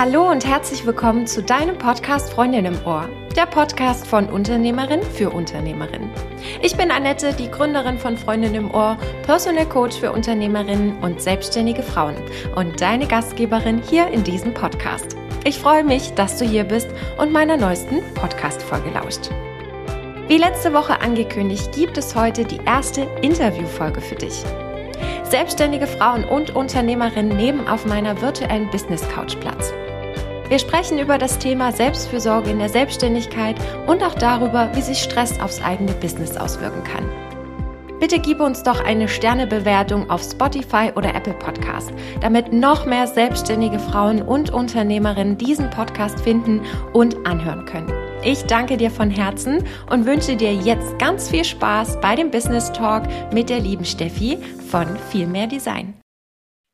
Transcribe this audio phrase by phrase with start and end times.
[0.00, 5.28] Hallo und herzlich willkommen zu deinem Podcast Freundin im Ohr, der Podcast von Unternehmerin für
[5.28, 6.08] Unternehmerin.
[6.62, 11.82] Ich bin Annette, die Gründerin von Freundin im Ohr, Personal Coach für Unternehmerinnen und selbstständige
[11.82, 12.14] Frauen
[12.54, 15.16] und deine Gastgeberin hier in diesem Podcast.
[15.42, 19.30] Ich freue mich, dass du hier bist und meiner neuesten Podcast-Folge lauscht.
[20.28, 24.44] Wie letzte Woche angekündigt, gibt es heute die erste Interviewfolge für dich.
[25.24, 29.72] Selbstständige Frauen und Unternehmerinnen nehmen auf meiner virtuellen Business Couch Platz.
[30.48, 35.38] Wir sprechen über das Thema Selbstfürsorge in der Selbstständigkeit und auch darüber, wie sich Stress
[35.40, 37.04] aufs eigene Business auswirken kann.
[38.00, 43.78] Bitte gib uns doch eine Sternebewertung auf Spotify oder Apple Podcast, damit noch mehr selbstständige
[43.78, 47.92] Frauen und Unternehmerinnen diesen Podcast finden und anhören können.
[48.24, 52.72] Ich danke dir von Herzen und wünsche dir jetzt ganz viel Spaß bei dem Business
[52.72, 53.02] Talk
[53.32, 54.38] mit der lieben Steffi
[54.70, 55.97] von Vielmehr Design.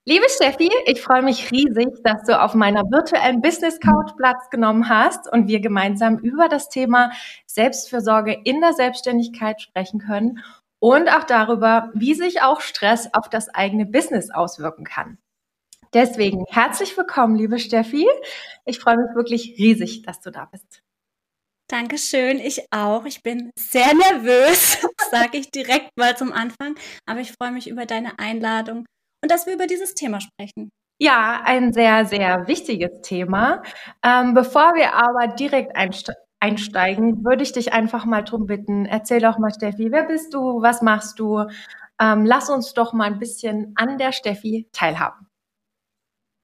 [0.07, 4.91] Liebe Steffi, ich freue mich riesig, dass du auf meiner virtuellen Business Couch Platz genommen
[4.91, 7.11] hast und wir gemeinsam über das Thema
[7.47, 10.45] Selbstfürsorge in der Selbstständigkeit sprechen können
[10.79, 15.17] und auch darüber, wie sich auch Stress auf das eigene Business auswirken kann.
[15.95, 18.07] Deswegen herzlich willkommen, liebe Steffi.
[18.67, 20.83] Ich freue mich wirklich riesig, dass du da bist.
[21.69, 23.07] Dankeschön, ich auch.
[23.07, 26.75] Ich bin sehr nervös, sage ich direkt mal zum Anfang,
[27.07, 28.85] aber ich freue mich über deine Einladung
[29.25, 30.71] und dass wir über dieses Thema sprechen.
[31.01, 33.63] Ja, ein sehr, sehr wichtiges Thema.
[34.05, 35.75] Ähm, bevor wir aber direkt
[36.41, 40.61] einsteigen, würde ich dich einfach mal drum bitten, erzähl doch mal, Steffi, wer bist du,
[40.61, 41.47] was machst du?
[41.99, 45.27] Ähm, lass uns doch mal ein bisschen an der Steffi teilhaben.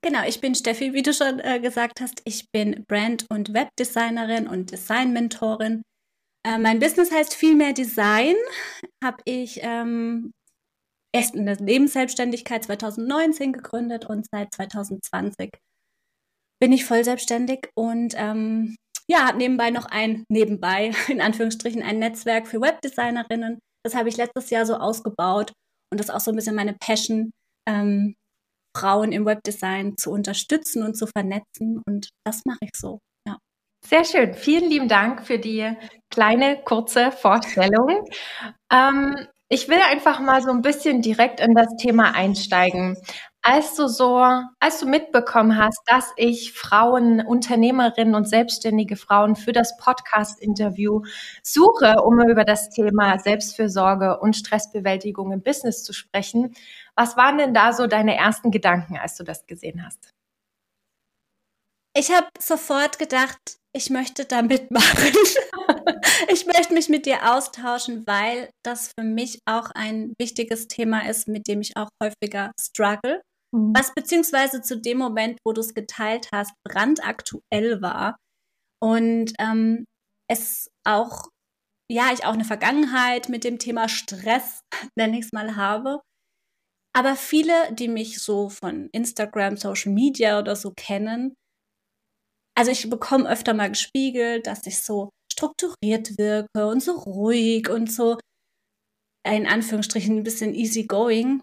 [0.02, 2.22] Genau, ich bin Steffi, wie du schon äh, gesagt hast.
[2.24, 5.82] Ich bin Brand- und Webdesignerin und Design-Mentorin.
[6.46, 8.36] Äh, mein Business heißt Vielmehr Design.
[9.04, 10.32] Habe ich ähm,
[11.12, 15.50] erst in der Lebensselbstständigkeit 2019 gegründet und seit 2020
[16.60, 18.76] bin ich voll selbstständig und ähm,
[19.08, 23.58] ja, habe nebenbei noch ein, nebenbei, in Anführungsstrichen, ein Netzwerk für Webdesignerinnen.
[23.84, 25.52] Das habe ich letztes Jahr so ausgebaut
[25.90, 27.30] und das ist auch so ein bisschen meine Passion,
[27.68, 28.14] ähm,
[28.76, 33.00] Frauen im Webdesign zu unterstützen und zu vernetzen und das mache ich so.
[33.84, 34.34] Sehr schön.
[34.34, 35.72] Vielen lieben Dank für die
[36.10, 38.04] kleine, kurze Vorstellung.
[38.72, 42.96] Ähm, ich will einfach mal so ein bisschen direkt in das Thema einsteigen.
[43.42, 44.22] Als du so,
[44.60, 51.02] als du mitbekommen hast, dass ich Frauen, Unternehmerinnen und selbstständige Frauen für das Podcast-Interview
[51.42, 56.54] suche, um über das Thema Selbstfürsorge und Stressbewältigung im Business zu sprechen,
[56.94, 60.12] was waren denn da so deine ersten Gedanken, als du das gesehen hast?
[61.96, 65.12] Ich habe sofort gedacht, ich möchte da mitmachen.
[66.32, 71.28] ich möchte mich mit dir austauschen, weil das für mich auch ein wichtiges Thema ist,
[71.28, 73.22] mit dem ich auch häufiger struggle.
[73.54, 73.72] Mhm.
[73.76, 78.16] Was beziehungsweise zu dem Moment, wo du es geteilt hast, brandaktuell war.
[78.82, 79.84] Und ähm,
[80.28, 81.28] es auch,
[81.90, 84.60] ja, ich auch eine Vergangenheit mit dem Thema Stress,
[84.96, 86.00] nenne ich es mal, habe.
[86.96, 91.34] Aber viele, die mich so von Instagram, Social Media oder so kennen,
[92.56, 95.10] also ich bekomme öfter mal gespiegelt, dass ich so
[95.40, 98.18] strukturiert wirke und so ruhig und so
[99.26, 101.42] in Anführungsstrichen ein bisschen easygoing.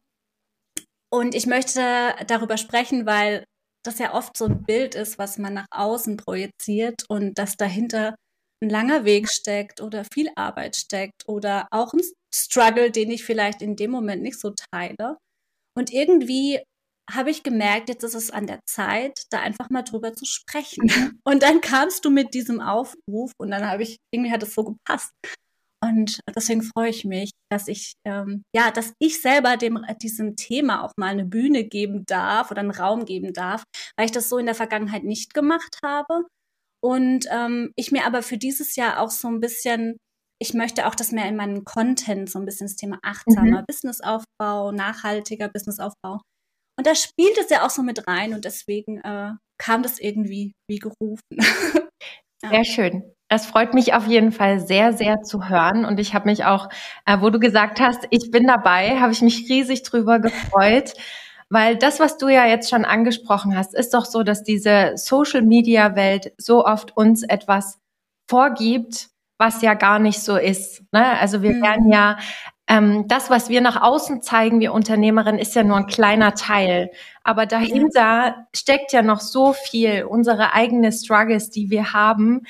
[1.11, 3.45] Und ich möchte darüber sprechen, weil
[3.85, 8.15] das ja oft so ein Bild ist, was man nach außen projiziert und dass dahinter
[8.61, 12.01] ein langer Weg steckt oder viel Arbeit steckt oder auch ein
[12.33, 15.17] Struggle, den ich vielleicht in dem Moment nicht so teile.
[15.77, 16.61] Und irgendwie
[17.09, 20.89] habe ich gemerkt, jetzt ist es an der Zeit, da einfach mal drüber zu sprechen.
[21.23, 24.63] Und dann kamst du mit diesem Aufruf und dann habe ich, irgendwie hat es so
[24.63, 25.11] gepasst.
[25.83, 30.83] Und deswegen freue ich mich, dass ich, ähm, ja, dass ich selber dem, diesem Thema
[30.83, 33.63] auch mal eine Bühne geben darf oder einen Raum geben darf,
[33.95, 36.25] weil ich das so in der Vergangenheit nicht gemacht habe.
[36.83, 39.97] Und ähm, ich mir aber für dieses Jahr auch so ein bisschen,
[40.41, 43.65] ich möchte auch, dass mehr in meinen Content so ein bisschen das Thema achtsamer mhm.
[43.67, 46.21] Businessaufbau, nachhaltiger Businessaufbau
[46.77, 50.53] und da spielt es ja auch so mit rein und deswegen äh, kam das irgendwie
[50.69, 51.21] wie gerufen.
[52.43, 52.49] ja.
[52.49, 53.03] Sehr schön.
[53.29, 55.83] Das freut mich auf jeden Fall sehr, sehr zu hören.
[55.83, 56.69] Und ich habe mich auch,
[57.05, 60.93] äh, wo du gesagt hast, ich bin dabei, habe ich mich riesig drüber gefreut.
[61.49, 66.33] Weil das, was du ja jetzt schon angesprochen hast, ist doch so, dass diese Social-Media-Welt
[66.37, 67.79] so oft uns etwas
[68.29, 70.83] vorgibt, was ja gar nicht so ist.
[70.91, 71.05] Ne?
[71.19, 71.61] Also wir mhm.
[71.61, 72.17] werden ja
[72.67, 76.91] ähm, das, was wir nach außen zeigen, wir Unternehmerin, ist ja nur ein kleiner Teil.
[77.23, 78.47] Aber dahinter ja.
[78.53, 82.41] steckt ja noch so viel, unsere eigene Struggles, die wir haben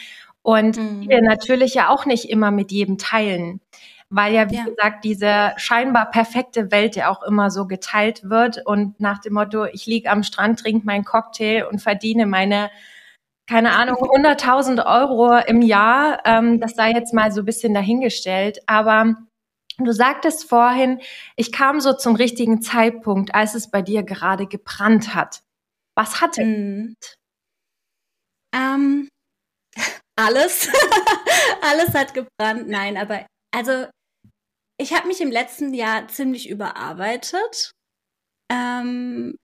[0.41, 1.01] und mhm.
[1.01, 3.61] die wir natürlich ja auch nicht immer mit jedem teilen.
[4.09, 4.63] weil ja, wie ja.
[4.63, 9.65] gesagt, diese scheinbar perfekte Welt ja auch immer so geteilt wird und nach dem Motto,
[9.65, 12.69] ich liege am Strand, trinke meinen Cocktail und verdiene meine
[13.49, 16.19] keine Ahnung, 100.000 Euro im Jahr.
[16.25, 18.59] Ähm, das sei jetzt mal so ein bisschen dahingestellt.
[18.65, 19.15] Aber
[19.77, 21.01] du sagtest vorhin,
[21.35, 25.41] ich kam so zum richtigen Zeitpunkt, als es bei dir gerade gebrannt hat.
[25.95, 26.95] Was hatte mm.
[28.55, 29.09] ähm,
[30.15, 30.69] alles.
[31.61, 32.67] alles hat gebrannt.
[32.67, 33.87] Nein, aber also
[34.79, 37.71] ich habe mich im letzten Jahr ziemlich überarbeitet.
[38.51, 39.35] Ähm,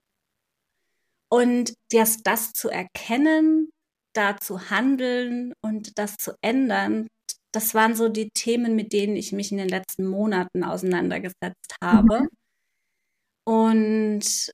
[1.30, 3.72] und das, das zu erkennen,
[4.14, 7.08] da zu handeln und das zu ändern,
[7.54, 12.22] das waren so die Themen, mit denen ich mich in den letzten Monaten auseinandergesetzt habe.
[12.22, 12.30] Mhm.
[13.46, 14.52] Und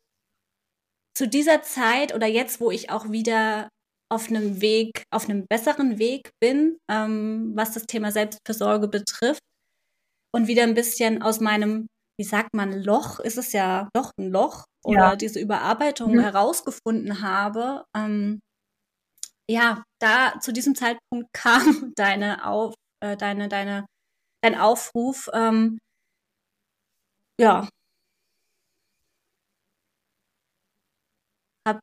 [1.17, 3.69] zu dieser Zeit oder jetzt, wo ich auch wieder
[4.11, 9.43] auf einem Weg, auf einem besseren Weg bin, ähm, was das Thema Selbstversorge betrifft
[10.33, 11.87] und wieder ein bisschen aus meinem,
[12.19, 15.15] wie sagt man, Loch, ist es ja doch ein Loch oder ja.
[15.15, 16.21] diese Überarbeitung mhm.
[16.21, 18.39] herausgefunden habe, ähm,
[19.49, 23.85] ja, da zu diesem Zeitpunkt kam deine Auf, äh, deine, deine,
[24.41, 25.79] dein Aufruf, ähm,
[27.39, 27.67] ja.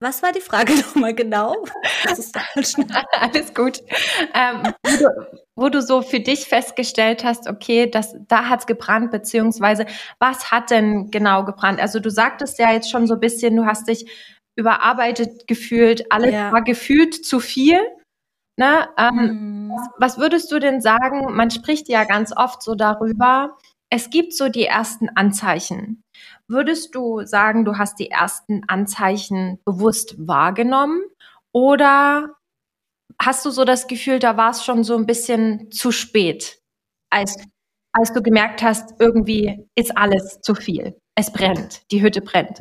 [0.00, 1.64] Was war die Frage nochmal genau?
[3.20, 3.80] Alles gut.
[4.34, 9.10] Ähm, wo, du, wo, du, so für dich festgestellt hast, okay, das, da hat's gebrannt,
[9.10, 9.86] beziehungsweise
[10.18, 11.80] was hat denn genau gebrannt?
[11.80, 14.10] Also du sagtest ja jetzt schon so ein bisschen, du hast dich
[14.56, 16.52] überarbeitet gefühlt, alles ja.
[16.52, 17.78] war gefühlt zu viel.
[18.56, 18.88] Ne?
[18.96, 19.72] Ähm, mhm.
[19.98, 21.34] Was würdest du denn sagen?
[21.34, 23.56] Man spricht ja ganz oft so darüber.
[23.90, 26.02] Es gibt so die ersten Anzeichen.
[26.48, 31.02] Würdest du sagen, du hast die ersten Anzeichen bewusst wahrgenommen
[31.52, 32.36] oder
[33.20, 36.60] hast du so das Gefühl, da war es schon so ein bisschen zu spät,
[37.10, 37.36] als,
[37.92, 40.98] als du gemerkt hast, irgendwie ist alles zu viel.
[41.14, 42.60] Es brennt, die Hütte brennt.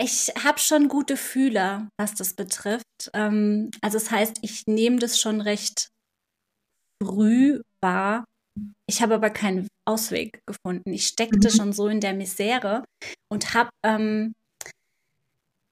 [0.00, 3.10] Ich habe schon gute Fühler, was das betrifft.
[3.14, 5.88] Ähm, also das heißt, ich nehme das schon recht
[7.02, 8.24] früh wahr.
[8.88, 10.92] Ich habe aber keinen Ausweg gefunden.
[10.92, 11.52] Ich steckte mhm.
[11.52, 12.84] schon so in der Misere
[13.28, 14.34] und habe ähm,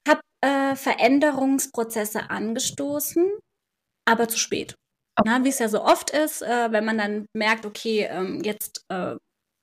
[0.07, 3.31] hab, äh, Veränderungsprozesse angestoßen,
[4.05, 4.75] aber zu spät.
[5.17, 5.43] Okay.
[5.43, 9.15] Wie es ja so oft ist, äh, wenn man dann merkt, okay, ähm, jetzt äh,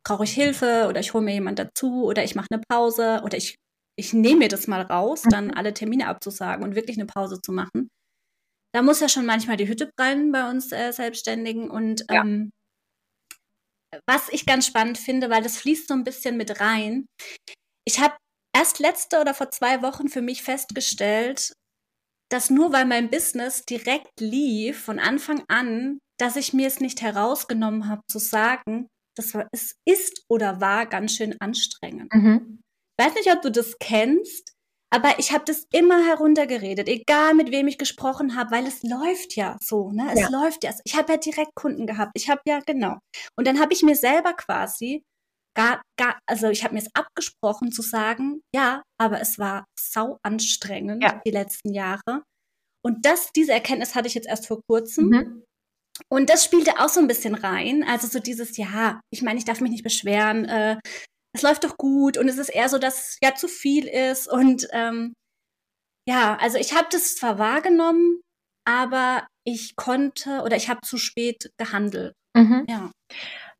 [0.06, 3.36] brauche ich Hilfe oder ich hole mir jemand dazu oder ich mache eine Pause oder
[3.36, 3.56] ich
[3.96, 5.54] ich nehme mir das mal raus, dann mhm.
[5.54, 7.88] alle Termine abzusagen und wirklich eine Pause zu machen.
[8.74, 11.70] Da muss ja schon manchmal die Hütte brennen bei uns äh, Selbstständigen.
[11.70, 12.22] Und ja.
[12.22, 12.50] ähm,
[14.06, 17.06] was ich ganz spannend finde, weil das fließt so ein bisschen mit rein.
[17.86, 18.16] Ich habe
[18.56, 21.52] erst letzte oder vor zwei Wochen für mich festgestellt,
[22.32, 27.00] dass nur weil mein Business direkt lief von Anfang an, dass ich mir es nicht
[27.00, 32.12] herausgenommen habe zu sagen, das war, es ist oder war ganz schön anstrengend.
[32.12, 32.63] Mhm
[32.98, 34.54] weiß nicht, ob du das kennst,
[34.94, 39.34] aber ich habe das immer heruntergeredet, egal mit wem ich gesprochen habe, weil es läuft
[39.34, 40.08] ja so, ne?
[40.12, 40.28] Es ja.
[40.28, 40.72] läuft ja.
[40.84, 42.12] Ich habe ja direkt Kunden gehabt.
[42.14, 42.98] Ich habe ja genau.
[43.36, 45.02] Und dann habe ich mir selber quasi
[45.56, 50.18] gar, gar, also ich habe mir es abgesprochen zu sagen, ja, aber es war sau
[50.22, 51.20] anstrengend ja.
[51.26, 52.22] die letzten Jahre.
[52.84, 55.08] Und das, diese Erkenntnis hatte ich jetzt erst vor kurzem.
[55.08, 55.44] Mhm.
[56.08, 57.82] Und das spielte auch so ein bisschen rein.
[57.82, 60.44] Also so dieses, ja, ich meine, ich darf mich nicht beschweren.
[60.44, 60.78] Äh,
[61.34, 64.66] es läuft doch gut und es ist eher so, dass ja zu viel ist und
[64.72, 65.14] ähm,
[66.08, 68.20] ja, also ich habe das zwar wahrgenommen,
[68.66, 72.14] aber ich konnte oder ich habe zu spät gehandelt.
[72.34, 72.64] Mhm.
[72.68, 72.90] Ja.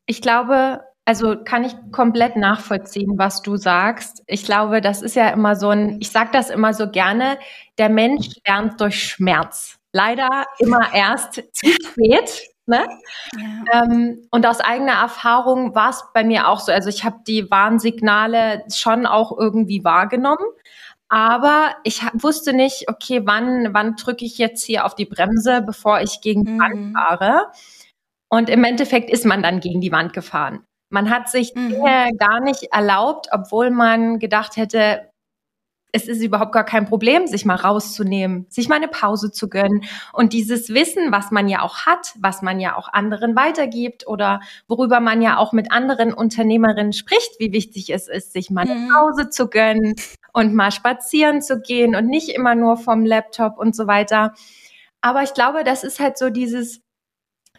[0.07, 4.23] Ich glaube, also kann ich komplett nachvollziehen, was du sagst.
[4.27, 7.39] Ich glaube, das ist ja immer so ein, ich sage das immer so gerne,
[7.79, 9.79] der Mensch lernt durch Schmerz.
[9.93, 12.49] Leider immer erst zu spät.
[12.67, 12.87] Ne?
[13.37, 13.83] Ja.
[13.85, 16.73] Ähm, und aus eigener Erfahrung war es bei mir auch so.
[16.73, 20.47] Also ich habe die Warnsignale schon auch irgendwie wahrgenommen.
[21.09, 26.01] Aber ich wusste nicht, okay, wann, wann drücke ich jetzt hier auf die Bremse, bevor
[26.01, 26.61] ich gegen die mhm.
[26.61, 27.47] Wand fahre.
[28.29, 30.65] Und im Endeffekt ist man dann gegen die Wand gefahren.
[30.91, 31.85] Man hat sich mhm.
[32.19, 35.11] gar nicht erlaubt, obwohl man gedacht hätte,
[35.95, 39.85] es ist überhaupt gar kein Problem, sich mal rauszunehmen, sich mal eine Pause zu gönnen
[40.13, 44.41] und dieses Wissen, was man ja auch hat, was man ja auch anderen weitergibt oder
[44.67, 48.75] worüber man ja auch mit anderen Unternehmerinnen spricht, wie wichtig es ist, sich mal eine
[48.75, 48.89] mhm.
[48.89, 49.95] Pause zu gönnen
[50.33, 54.35] und mal spazieren zu gehen und nicht immer nur vom Laptop und so weiter.
[55.01, 56.81] Aber ich glaube, das ist halt so dieses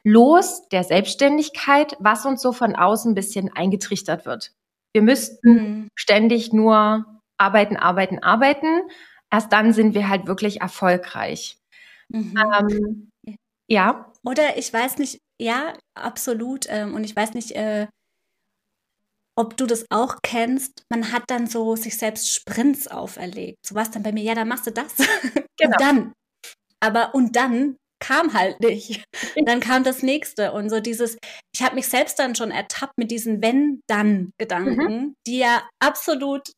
[0.03, 4.51] Los der Selbstständigkeit, was uns so von außen ein bisschen eingetrichtert wird.
[4.91, 5.87] Wir müssten mhm.
[5.95, 8.89] ständig nur arbeiten, arbeiten, arbeiten.
[9.31, 11.57] Erst dann sind wir halt wirklich erfolgreich.
[12.09, 12.33] Mhm.
[12.37, 13.11] Ähm,
[13.67, 14.11] ja.
[14.23, 16.65] Oder ich weiß nicht, ja, absolut.
[16.69, 17.87] Ähm, und ich weiß nicht, äh,
[19.37, 20.83] ob du das auch kennst.
[20.89, 23.57] Man hat dann so sich selbst Sprints auferlegt.
[23.65, 24.95] So was dann bei mir, ja, dann machst du das.
[25.57, 25.71] Genau.
[25.71, 26.13] und dann.
[26.81, 29.05] Aber und dann kam halt nicht.
[29.45, 31.17] dann kam das nächste und so dieses,
[31.53, 35.15] ich habe mich selbst dann schon ertappt mit diesen Wenn-Dann-Gedanken, mhm.
[35.25, 36.51] die ja absolut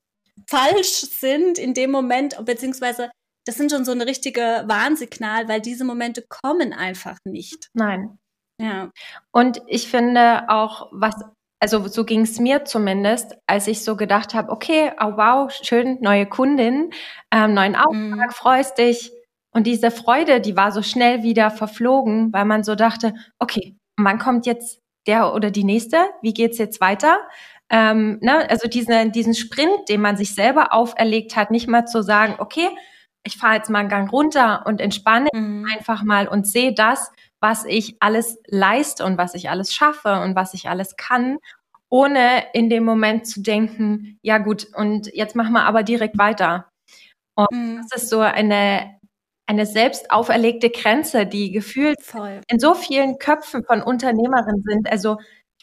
[0.49, 3.09] falsch sind in dem Moment, beziehungsweise
[3.45, 7.69] das sind schon so ein richtige Warnsignal, weil diese Momente kommen einfach nicht.
[7.73, 8.19] Nein.
[8.61, 8.91] Ja.
[9.31, 11.15] Und ich finde auch, was,
[11.61, 15.97] also so ging es mir zumindest, als ich so gedacht habe, okay, oh wow, schön,
[16.01, 16.91] neue Kundin,
[17.31, 18.33] ähm, neuen Auftrag, mm.
[18.33, 19.11] freust dich.
[19.51, 24.19] Und diese Freude, die war so schnell wieder verflogen, weil man so dachte, okay, wann
[24.19, 25.97] kommt jetzt der oder die nächste?
[26.21, 27.17] Wie geht's jetzt weiter?
[27.69, 28.49] Ähm, ne?
[28.49, 32.69] Also diesen, diesen Sprint, den man sich selber auferlegt hat, nicht mal zu sagen, okay,
[33.23, 35.67] ich fahre jetzt mal einen Gang runter und entspanne mhm.
[35.71, 40.35] einfach mal und sehe das, was ich alles leiste und was ich alles schaffe und
[40.35, 41.37] was ich alles kann,
[41.89, 46.67] ohne in dem Moment zu denken, ja gut, und jetzt machen wir aber direkt weiter.
[47.35, 47.85] Und mhm.
[47.89, 48.97] das ist so eine,
[49.45, 52.41] eine selbst auferlegte Grenze, die gefühlt Voll.
[52.47, 54.91] in so vielen Köpfen von Unternehmerinnen sind.
[54.91, 55.17] Also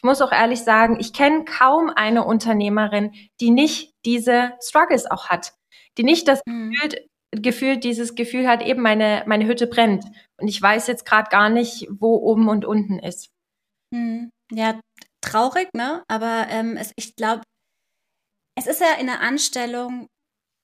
[0.05, 5.53] muss auch ehrlich sagen, ich kenne kaum eine Unternehmerin, die nicht diese Struggles auch hat,
[5.97, 6.71] die nicht das mhm.
[6.71, 10.05] Gefühl, Gefühl, dieses Gefühl hat, eben meine, meine Hütte brennt.
[10.37, 13.29] Und ich weiß jetzt gerade gar nicht, wo oben und unten ist.
[13.93, 14.31] Hm.
[14.51, 14.79] Ja,
[15.21, 16.03] traurig, ne?
[16.07, 17.43] Aber ähm, es, ich glaube,
[18.57, 20.07] es ist ja in der Anstellung,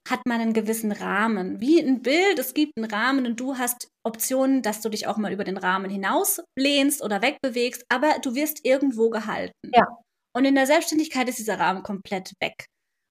[0.10, 1.62] hat man einen gewissen Rahmen.
[1.62, 5.18] Wie ein Bild, es gibt einen Rahmen und du hast Optionen, dass du dich auch
[5.18, 9.54] mal über den Rahmen hinaus lehnst oder wegbewegst, aber du wirst irgendwo gehalten.
[9.74, 9.88] Ja.
[10.36, 12.66] Und in der Selbstständigkeit ist dieser Rahmen komplett weg.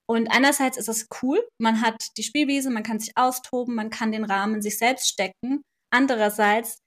[0.08, 4.10] Und einerseits ist es cool, man hat die Spielwiese, man kann sich austoben, man kann
[4.10, 5.62] den Rahmen sich selbst stecken.
[5.92, 6.78] Andererseits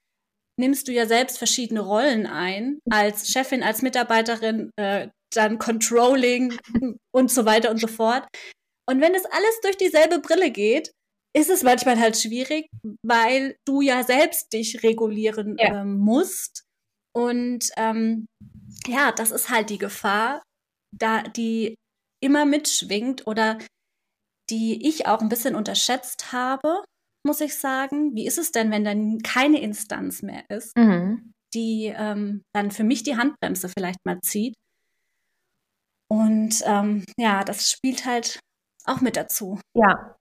[0.60, 6.58] nimmst du ja selbst verschiedene Rollen ein, als Chefin, als Mitarbeiterin, äh, dann Controlling
[7.16, 8.28] und so weiter und so fort.
[8.90, 10.92] Und wenn es alles durch dieselbe Brille geht,
[11.36, 12.70] ist es manchmal halt schwierig,
[13.04, 15.82] weil du ja selbst dich regulieren ja.
[15.82, 16.64] ähm, musst.
[17.16, 18.28] Und ähm,
[18.88, 20.44] ja, das ist halt die Gefahr,
[20.96, 21.76] da die
[22.22, 23.58] immer mitschwingt oder
[24.50, 26.84] die ich auch ein bisschen unterschätzt habe,
[27.26, 28.16] muss ich sagen.
[28.16, 31.34] Wie ist es denn, wenn dann keine Instanz mehr ist, mhm.
[31.54, 34.54] die ähm, dann für mich die Handbremse vielleicht mal zieht?
[36.12, 38.40] Und ähm, ja, das spielt halt
[38.86, 39.60] auch mit dazu.
[39.74, 40.16] Ja.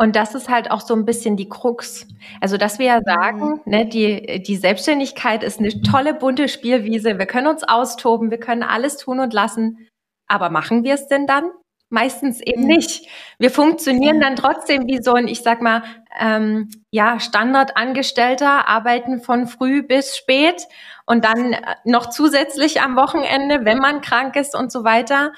[0.00, 2.06] Und das ist halt auch so ein bisschen die Krux.
[2.40, 3.60] Also, dass wir ja sagen, mhm.
[3.64, 7.18] ne, die, die Selbstständigkeit ist eine tolle bunte Spielwiese.
[7.18, 9.88] Wir können uns austoben, wir können alles tun und lassen.
[10.28, 11.50] Aber machen wir es denn dann?
[11.90, 13.08] Meistens eben nicht.
[13.38, 15.82] Wir funktionieren dann trotzdem wie so ein, ich sag mal,
[16.20, 20.68] ähm, ja, Standardangestellter, arbeiten von früh bis spät
[21.06, 25.32] und dann äh, noch zusätzlich am Wochenende, wenn man krank ist und so weiter.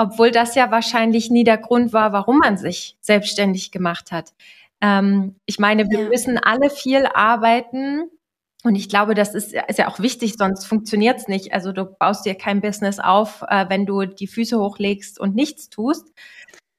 [0.00, 4.32] Obwohl das ja wahrscheinlich nie der Grund war, warum man sich selbstständig gemacht hat.
[4.80, 6.08] Ähm, ich meine, wir ja.
[6.08, 8.10] müssen alle viel arbeiten,
[8.62, 11.52] und ich glaube, das ist, ist ja auch wichtig, sonst funktioniert es nicht.
[11.52, 15.70] Also du baust dir kein Business auf, äh, wenn du die Füße hochlegst und nichts
[15.70, 16.08] tust.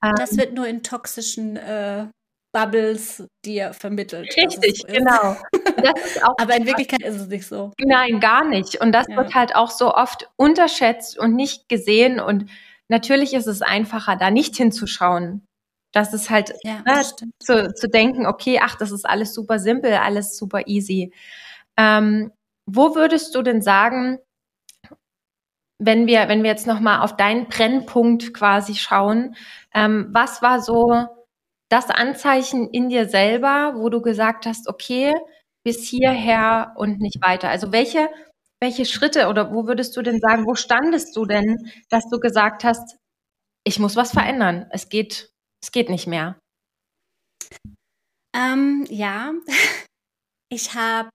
[0.04, 2.08] Ähm, das wird nur in toxischen äh,
[2.54, 4.36] Bubbles dir vermittelt.
[4.36, 5.38] Richtig, so genau.
[6.38, 7.72] Aber in Wirklichkeit ist es nicht so.
[7.80, 8.80] Nein, gar nicht.
[8.82, 9.18] Und das ja.
[9.18, 12.20] wird halt auch so oft unterschätzt und nicht gesehen.
[12.20, 12.46] Und
[12.92, 15.48] natürlich ist es einfacher, da nicht hinzuschauen.
[15.94, 17.02] Das ist halt ja, ne,
[17.40, 21.14] zu, zu denken, okay, ach, das ist alles super simpel, alles super easy.
[21.78, 22.32] Ähm,
[22.66, 24.20] wo würdest du denn sagen,
[25.80, 29.36] wenn wir, wenn wir jetzt nochmal auf deinen Brennpunkt quasi schauen,
[29.74, 31.08] ähm, was war so
[31.70, 35.14] das Anzeichen in dir selber, wo du gesagt hast, okay,
[35.64, 37.50] bis hierher und nicht weiter?
[37.50, 38.10] Also welche,
[38.62, 42.63] welche Schritte oder wo würdest du denn sagen, wo standest du denn, dass du gesagt
[42.63, 42.98] hast,
[43.63, 45.32] ich muss was verändern, es geht,
[45.63, 46.39] es geht nicht mehr?
[48.36, 49.34] Ähm, ja,
[50.51, 51.10] ich habe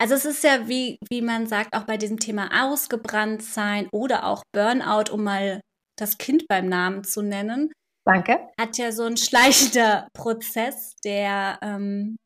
[0.00, 4.24] also es ist ja, wie, wie man sagt, auch bei diesem Thema ausgebrannt sein oder
[4.24, 5.60] auch Burnout, um mal
[5.98, 7.70] das Kind beim Namen zu nennen.
[8.06, 8.48] Danke.
[8.58, 12.16] Hat ja so ein schleichender Prozess, der, ähm,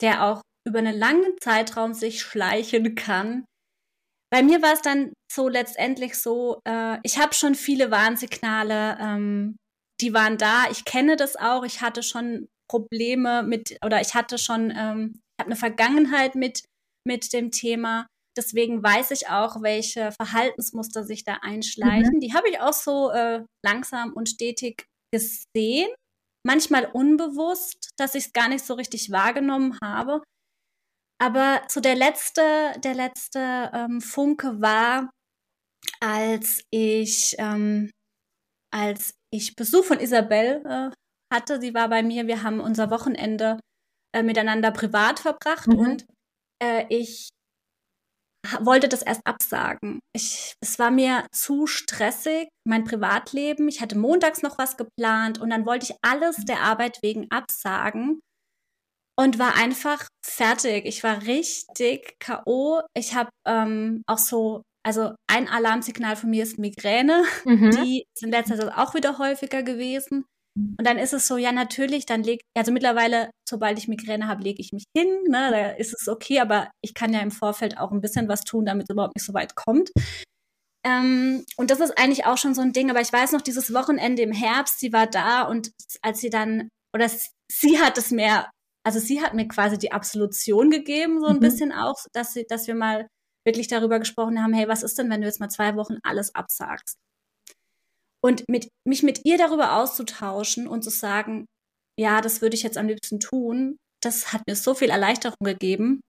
[0.00, 3.44] der auch über einen langen Zeitraum sich schleichen kann.
[4.30, 9.56] Bei mir war es dann so letztendlich so, äh, ich habe schon viele Warnsignale, ähm,
[10.00, 10.64] die waren da.
[10.70, 11.64] Ich kenne das auch.
[11.64, 16.62] Ich hatte schon Probleme mit, oder ich hatte schon, ähm, ich habe eine Vergangenheit mit
[17.06, 18.06] mit dem Thema.
[18.36, 22.14] Deswegen weiß ich auch, welche Verhaltensmuster sich da einschleichen.
[22.14, 22.20] Mhm.
[22.20, 25.88] Die habe ich auch so äh, langsam und stetig gesehen.
[26.46, 30.22] Manchmal unbewusst, dass ich es gar nicht so richtig wahrgenommen habe.
[31.22, 35.08] Aber so der letzte, der letzte ähm, Funke war,
[36.00, 37.92] als ich, ähm,
[38.74, 40.90] als ich Besuch von Isabel äh,
[41.32, 41.60] hatte.
[41.60, 42.26] Sie war bei mir.
[42.26, 43.60] Wir haben unser Wochenende
[44.12, 45.78] äh, miteinander privat verbracht mhm.
[45.78, 46.06] und
[46.60, 47.28] äh, ich
[48.58, 50.00] wollte das erst absagen.
[50.16, 53.68] Ich, es war mir zu stressig, mein Privatleben.
[53.68, 58.18] Ich hatte montags noch was geplant und dann wollte ich alles der Arbeit wegen absagen
[59.18, 60.86] und war einfach fertig.
[60.86, 62.80] Ich war richtig K.O.
[62.94, 67.24] Ich habe ähm, auch so, also ein Alarmsignal von mir ist Migräne.
[67.44, 67.70] Mhm.
[67.82, 70.24] Die sind letzter Zeit auch wieder häufiger gewesen.
[70.54, 74.42] Und dann ist es so, ja, natürlich, dann leg, also mittlerweile, sobald ich Migräne habe,
[74.42, 77.78] lege ich mich hin, ne, da ist es okay, aber ich kann ja im Vorfeld
[77.78, 79.90] auch ein bisschen was tun, damit es überhaupt nicht so weit kommt.
[80.84, 83.72] Ähm, und das ist eigentlich auch schon so ein Ding, aber ich weiß noch, dieses
[83.72, 85.70] Wochenende im Herbst, sie war da und
[86.02, 88.50] als sie dann, oder sie hat es mehr,
[88.84, 91.40] also sie hat mir quasi die Absolution gegeben, so ein mhm.
[91.40, 93.08] bisschen auch, dass sie, dass wir mal
[93.46, 96.34] wirklich darüber gesprochen haben, hey, was ist denn, wenn du jetzt mal zwei Wochen alles
[96.34, 96.96] absagst?
[98.24, 101.46] Und mit, mich mit ihr darüber auszutauschen und zu sagen,
[101.98, 106.00] ja, das würde ich jetzt am liebsten tun, das hat mir so viel Erleichterung gegeben,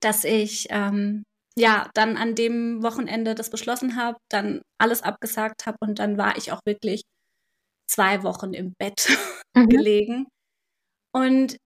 [0.00, 1.24] dass ich ähm,
[1.56, 6.36] ja dann an dem Wochenende das beschlossen habe, dann alles abgesagt habe und dann war
[6.36, 7.02] ich auch wirklich
[7.86, 9.06] zwei Wochen im Bett
[9.56, 9.68] mhm.
[9.68, 10.26] gelegen.
[11.14, 11.56] Und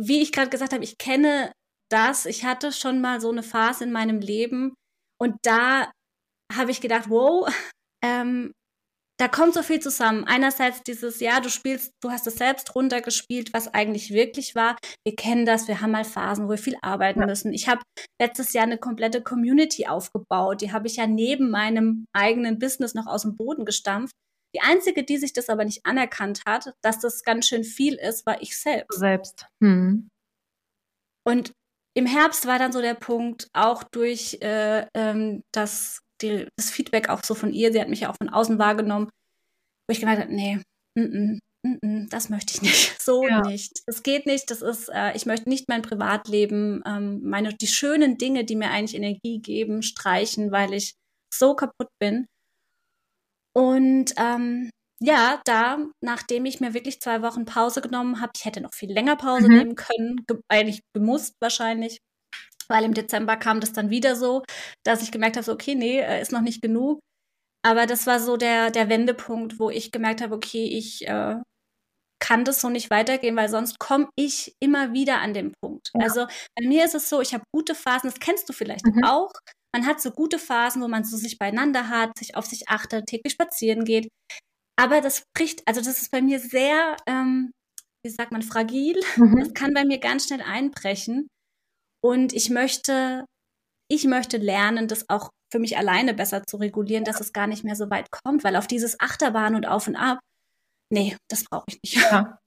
[0.00, 1.52] wie ich gerade gesagt habe, ich kenne
[1.90, 2.26] das.
[2.26, 4.74] Ich hatte schon mal so eine Phase in meinem Leben
[5.20, 5.90] und da
[6.52, 7.48] habe ich gedacht, wow,
[8.04, 8.52] ähm,
[9.20, 10.24] da kommt so viel zusammen.
[10.24, 14.76] Einerseits dieses, ja, du spielst, du hast es selbst runtergespielt, was eigentlich wirklich war.
[15.06, 17.26] Wir kennen das, wir haben mal Phasen, wo wir viel arbeiten ja.
[17.26, 17.52] müssen.
[17.52, 17.82] Ich habe
[18.20, 20.62] letztes Jahr eine komplette Community aufgebaut.
[20.62, 24.14] Die habe ich ja neben meinem eigenen Business noch aus dem Boden gestampft.
[24.54, 28.24] Die einzige, die sich das aber nicht anerkannt hat, dass das ganz schön viel ist,
[28.26, 28.98] war ich selbst.
[28.98, 29.46] Selbst.
[29.62, 30.08] Hm.
[31.26, 31.52] Und
[31.96, 37.08] im Herbst war dann so der Punkt, auch durch äh, ähm, das die, das Feedback
[37.08, 39.10] auch so von ihr, sie hat mich ja auch von außen wahrgenommen,
[39.88, 40.60] wo ich gemerkt habe, nee,
[40.96, 43.40] mm, mm, mm, das möchte ich nicht, so ja.
[43.42, 43.82] nicht.
[43.86, 48.18] Das geht nicht, das ist, äh, ich möchte nicht mein Privatleben, ähm, meine, die schönen
[48.18, 50.94] Dinge, die mir eigentlich Energie geben, streichen, weil ich
[51.32, 52.26] so kaputt bin.
[53.56, 58.60] Und ähm, ja, da, nachdem ich mir wirklich zwei Wochen Pause genommen habe, ich hätte
[58.60, 59.56] noch viel länger Pause mhm.
[59.56, 61.98] nehmen können, ge eigentlich gemusst wahrscheinlich,
[62.68, 64.42] weil im Dezember kam das dann wieder so,
[64.84, 67.00] dass ich gemerkt habe, so, okay, nee, äh, ist noch nicht genug.
[67.62, 71.36] Aber das war so der, der Wendepunkt, wo ich gemerkt habe, okay, ich äh,
[72.20, 75.90] kann das so nicht weitergehen, weil sonst komme ich immer wieder an den Punkt.
[75.94, 76.04] Ja.
[76.04, 79.04] Also bei mir ist es so, ich habe gute Phasen, das kennst du vielleicht mhm.
[79.04, 79.32] auch.
[79.74, 83.06] Man hat so gute Phasen, wo man so sich beieinander hat, sich auf sich achtet,
[83.06, 84.08] täglich spazieren geht.
[84.76, 87.52] Aber das bricht, also das ist bei mir sehr, ähm,
[88.04, 89.00] wie sagt man, fragil.
[89.16, 89.40] Mhm.
[89.40, 91.28] Das kann bei mir ganz schnell einbrechen.
[92.02, 93.24] Und ich möchte,
[93.90, 97.64] ich möchte lernen, das auch für mich alleine besser zu regulieren, dass es gar nicht
[97.64, 100.18] mehr so weit kommt, weil auf dieses Achterbahn und Auf und Ab,
[100.90, 102.10] nee, das brauche ich nicht.
[102.10, 102.38] Ja.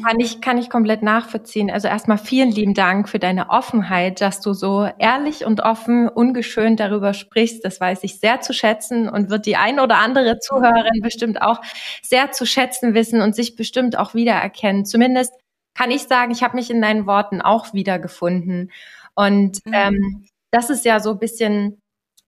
[0.00, 1.70] Kann ich, kann ich komplett nachvollziehen.
[1.70, 6.80] Also erstmal vielen lieben Dank für deine Offenheit, dass du so ehrlich und offen, ungeschönt
[6.80, 7.62] darüber sprichst.
[7.62, 11.60] Das weiß ich sehr zu schätzen und wird die ein oder andere Zuhörerin bestimmt auch
[12.02, 14.86] sehr zu schätzen wissen und sich bestimmt auch wiedererkennen.
[14.86, 15.34] Zumindest
[15.74, 18.72] kann ich sagen, ich habe mich in deinen Worten auch wiedergefunden.
[19.14, 19.74] Und mhm.
[19.74, 21.82] ähm, das ist ja so ein bisschen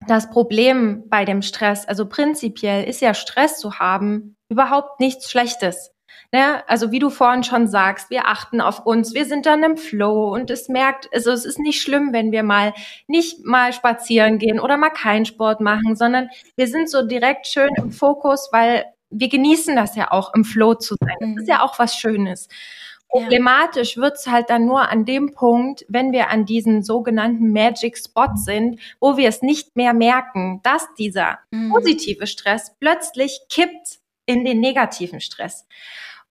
[0.06, 1.86] das Problem bei dem Stress.
[1.88, 5.90] Also prinzipiell ist ja Stress zu haben überhaupt nichts Schlechtes.
[6.32, 6.68] Ne?
[6.68, 10.32] Also wie du vorhin schon sagst, wir achten auf uns, wir sind dann im Flow
[10.32, 12.72] und es merkt, also es ist nicht schlimm, wenn wir mal
[13.06, 17.70] nicht mal spazieren gehen oder mal keinen Sport machen, sondern wir sind so direkt schön
[17.76, 21.34] im Fokus, weil wir genießen das ja auch im Flow zu sein.
[21.34, 22.48] Das ist ja auch was Schönes.
[23.08, 28.34] Problematisch wird's halt dann nur an dem Punkt, wenn wir an diesen sogenannten Magic Spot
[28.34, 31.70] sind, wo wir es nicht mehr merken, dass dieser mhm.
[31.70, 35.66] positive Stress plötzlich kippt in den negativen Stress.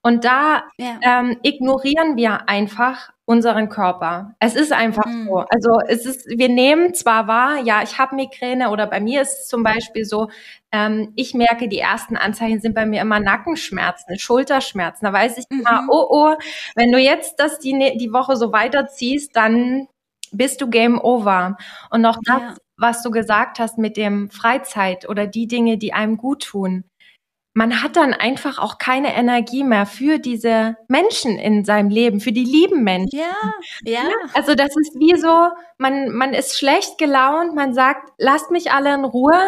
[0.06, 1.00] Und da ja.
[1.02, 4.36] ähm, ignorieren wir einfach unseren Körper.
[4.40, 5.28] Es ist einfach mhm.
[5.28, 5.38] so.
[5.50, 9.40] Also es ist, wir nehmen zwar wahr, ja, ich habe Migräne oder bei mir ist
[9.40, 10.30] es zum Beispiel so,
[10.74, 15.06] ähm, ich merke, die ersten Anzeichen sind bei mir immer Nackenschmerzen, Schulterschmerzen.
[15.06, 15.60] Da weiß ich mhm.
[15.62, 16.36] immer, oh, oh,
[16.76, 19.88] wenn du jetzt das die, ne, die Woche so weiterziehst, dann
[20.34, 21.58] bist du Game Over.
[21.92, 22.56] Und noch das, ja.
[22.76, 26.84] was du gesagt hast mit dem Freizeit oder die Dinge, die einem gut tun
[27.54, 32.32] man hat dann einfach auch keine Energie mehr für diese Menschen in seinem Leben, für
[32.32, 33.20] die lieben Menschen.
[33.20, 34.10] Ja, ja.
[34.34, 38.94] Also das ist wie so, man, man ist schlecht gelaunt, man sagt, lasst mich alle
[38.94, 39.40] in Ruhe,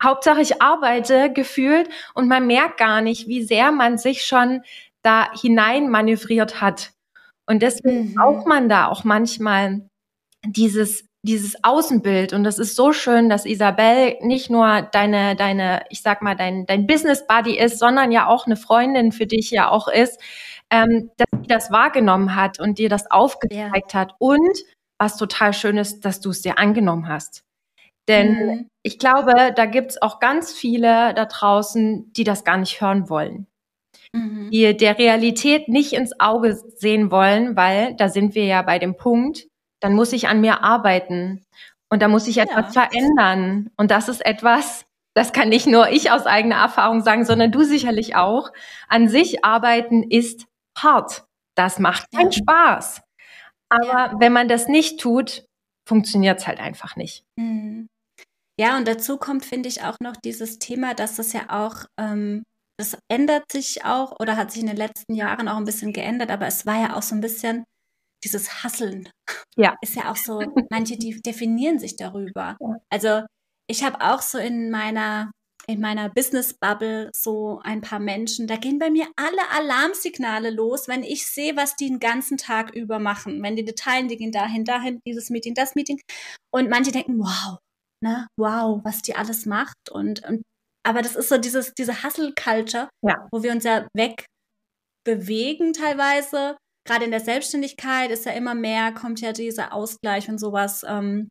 [0.00, 4.62] Hauptsache ich arbeite gefühlt und man merkt gar nicht, wie sehr man sich schon
[5.02, 6.92] da hinein manövriert hat.
[7.46, 8.14] Und deswegen mhm.
[8.14, 9.88] braucht man da auch manchmal
[10.44, 16.02] dieses dieses Außenbild und das ist so schön, dass Isabel nicht nur deine deine ich
[16.02, 19.68] sag mal dein dein Business Buddy ist, sondern ja auch eine Freundin für dich ja
[19.68, 20.20] auch ist,
[20.70, 24.00] ähm, dass sie das wahrgenommen hat und dir das aufgezeigt ja.
[24.00, 24.58] hat und
[24.98, 27.44] was total schön ist, dass du es dir angenommen hast.
[28.08, 28.68] Denn mhm.
[28.82, 33.46] ich glaube, da gibt's auch ganz viele da draußen, die das gar nicht hören wollen.
[34.14, 34.50] Mhm.
[34.50, 38.96] Die der Realität nicht ins Auge sehen wollen, weil da sind wir ja bei dem
[38.96, 39.46] Punkt,
[39.80, 41.44] dann muss ich an mir arbeiten
[41.90, 42.82] und da muss ich etwas ja.
[42.82, 43.70] verändern.
[43.76, 47.62] Und das ist etwas, das kann nicht nur ich aus eigener Erfahrung sagen, sondern du
[47.62, 48.52] sicherlich auch.
[48.88, 51.24] An sich arbeiten ist hart.
[51.54, 52.32] Das macht keinen.
[52.32, 53.02] Spaß.
[53.68, 54.14] Aber ja.
[54.18, 55.44] wenn man das nicht tut,
[55.86, 57.24] funktioniert es halt einfach nicht.
[57.36, 57.88] Mhm.
[58.60, 62.42] Ja, und dazu kommt, finde ich, auch noch dieses Thema, dass das ja auch, ähm,
[62.76, 66.30] das ändert sich auch oder hat sich in den letzten Jahren auch ein bisschen geändert,
[66.30, 67.64] aber es war ja auch so ein bisschen
[68.24, 69.08] dieses Hasseln.
[69.56, 69.76] Ja.
[69.82, 72.56] Ist ja auch so, manche, die definieren sich darüber.
[72.60, 72.76] Ja.
[72.90, 73.22] Also
[73.68, 75.30] ich habe auch so in meiner
[75.68, 80.88] in meiner Business Bubble so ein paar Menschen, da gehen bei mir alle Alarmsignale los,
[80.88, 83.42] wenn ich sehe, was die den ganzen Tag über machen.
[83.42, 86.00] Wenn die Details, die gehen dahin, dahin, dieses Meeting, das Meeting.
[86.50, 87.58] Und manche denken, wow,
[88.02, 89.90] ne, wow, was die alles macht.
[89.90, 90.42] Und, und
[90.86, 93.28] aber das ist so dieses, diese Hustle-Culture, ja.
[93.30, 96.56] wo wir uns ja wegbewegen teilweise.
[96.88, 101.28] Gerade in der Selbstständigkeit ist ja immer mehr, kommt ja dieser Ausgleich und sowas ähm,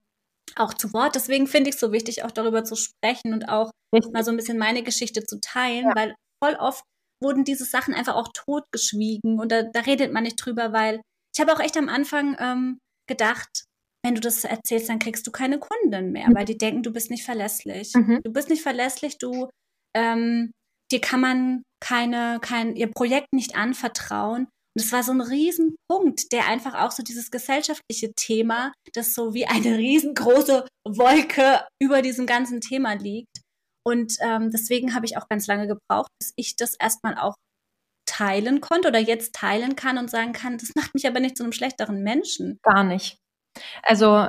[0.56, 1.16] auch zu Wort.
[1.16, 4.14] Deswegen finde ich es so wichtig, auch darüber zu sprechen und auch Richtig.
[4.14, 5.96] mal so ein bisschen meine Geschichte zu teilen, ja.
[5.96, 6.84] weil voll oft
[7.24, 11.02] wurden diese Sachen einfach auch totgeschwiegen und da, da redet man nicht drüber, weil
[11.36, 12.78] ich habe auch echt am Anfang ähm,
[13.10, 13.66] gedacht,
[14.06, 16.36] wenn du das erzählst, dann kriegst du keine Kunden mehr, mhm.
[16.36, 17.94] weil die denken, du bist nicht verlässlich.
[17.96, 18.22] Mhm.
[18.24, 19.50] Du bist nicht verlässlich, du
[19.96, 20.52] ähm,
[20.92, 24.48] dir kann man keine, kein, ihr Projekt nicht anvertrauen.
[24.78, 29.34] Und es war so ein Riesenpunkt, der einfach auch so dieses gesellschaftliche Thema, das so
[29.34, 33.42] wie eine riesengroße Wolke über diesem ganzen Thema liegt.
[33.84, 37.34] Und ähm, deswegen habe ich auch ganz lange gebraucht, bis ich das erstmal auch
[38.08, 41.44] teilen konnte oder jetzt teilen kann und sagen kann, das macht mich aber nicht zu
[41.44, 42.60] einem schlechteren Menschen.
[42.62, 43.18] Gar nicht.
[43.82, 44.28] Also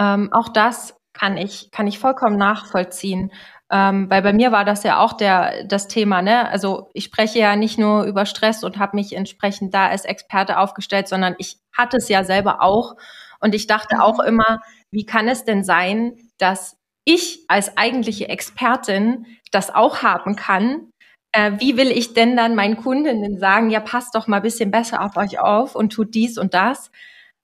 [0.00, 3.34] ähm, auch das kann ich, kann ich vollkommen nachvollziehen.
[3.72, 6.48] Ähm, weil bei mir war das ja auch der, das Thema, ne?
[6.48, 10.58] Also ich spreche ja nicht nur über Stress und habe mich entsprechend da als Experte
[10.58, 12.96] aufgestellt, sondern ich hatte es ja selber auch.
[13.38, 14.00] Und ich dachte mhm.
[14.02, 20.34] auch immer, wie kann es denn sein, dass ich als eigentliche Expertin das auch haben
[20.34, 20.90] kann?
[21.32, 24.72] Äh, wie will ich denn dann meinen Kundinnen sagen, ja, passt doch mal ein bisschen
[24.72, 26.90] besser auf euch auf und tut dies und das?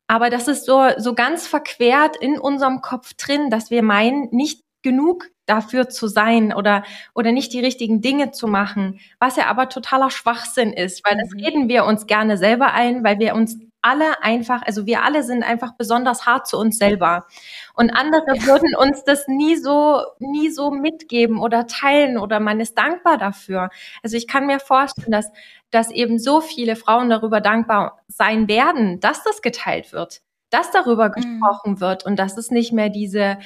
[0.08, 4.62] Aber das ist so, so ganz verquert in unserem Kopf drin, dass wir meinen, nicht
[4.82, 6.82] genug dafür zu sein oder,
[7.14, 11.30] oder nicht die richtigen Dinge zu machen, was ja aber totaler Schwachsinn ist, weil das
[11.30, 11.40] mhm.
[11.40, 15.44] reden wir uns gerne selber ein, weil wir uns alle einfach, also wir alle sind
[15.44, 17.26] einfach besonders hart zu uns selber.
[17.74, 18.46] Und andere ja.
[18.46, 23.70] würden uns das nie so, nie so mitgeben oder teilen oder man ist dankbar dafür.
[24.02, 25.30] Also ich kann mir vorstellen, dass
[25.70, 31.09] dass eben so viele Frauen darüber dankbar sein werden, dass das geteilt wird, dass darüber
[31.09, 31.12] mhm.
[31.12, 33.38] gesprochen wird und dass es nicht mehr diese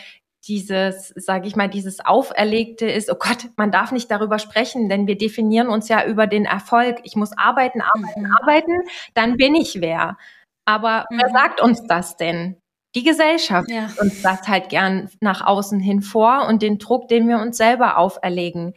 [0.49, 5.07] dieses, sage ich mal, dieses Auferlegte ist, oh Gott, man darf nicht darüber sprechen, denn
[5.07, 7.01] wir definieren uns ja über den Erfolg.
[7.05, 8.37] Ich muss arbeiten, arbeiten, mhm.
[8.41, 8.81] arbeiten,
[9.15, 10.17] dann bin ich wer.
[10.65, 11.19] Aber mhm.
[11.19, 12.57] wer sagt uns das denn?
[12.95, 13.89] Die Gesellschaft ja.
[14.01, 17.99] uns das halt gern nach außen hin vor und den Druck, den wir uns selber
[17.99, 18.75] auferlegen.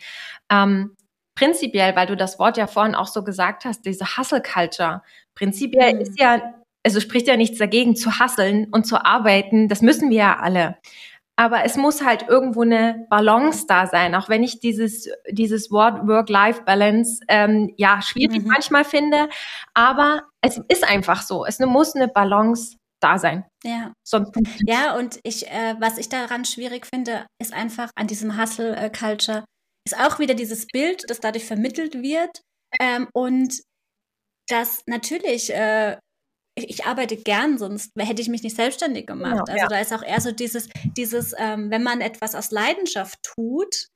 [0.52, 0.96] Ähm,
[1.36, 5.02] prinzipiell, weil du das Wort ja vorhin auch so gesagt hast, diese Hustle Culture,
[5.34, 6.02] prinzipiell mhm.
[6.02, 6.54] ist ja,
[6.86, 10.78] also spricht ja nichts dagegen zu hasseln und zu arbeiten, das müssen wir ja alle.
[11.36, 16.08] Aber es muss halt irgendwo eine Balance da sein, auch wenn ich dieses, dieses Wort
[16.08, 18.50] Work-Life-Balance ähm, ja schwierig mhm.
[18.50, 19.30] manchmal finde.
[19.74, 21.46] Aber es ist einfach so.
[21.46, 23.46] Es muss eine Balance da sein.
[23.64, 23.94] Ja.
[24.04, 24.32] Sonst
[24.66, 29.44] ja, und ich, äh, was ich daran schwierig finde, ist einfach an diesem Hustle-Culture,
[29.86, 32.42] ist auch wieder dieses Bild, das dadurch vermittelt wird.
[32.80, 33.60] Ähm, und
[34.48, 35.98] das natürlich, äh,
[36.56, 39.48] ich, arbeite gern, sonst hätte ich mich nicht selbstständig gemacht.
[39.48, 39.68] Ja, also ja.
[39.68, 43.88] da ist auch eher so dieses, dieses, ähm, wenn man etwas aus Leidenschaft tut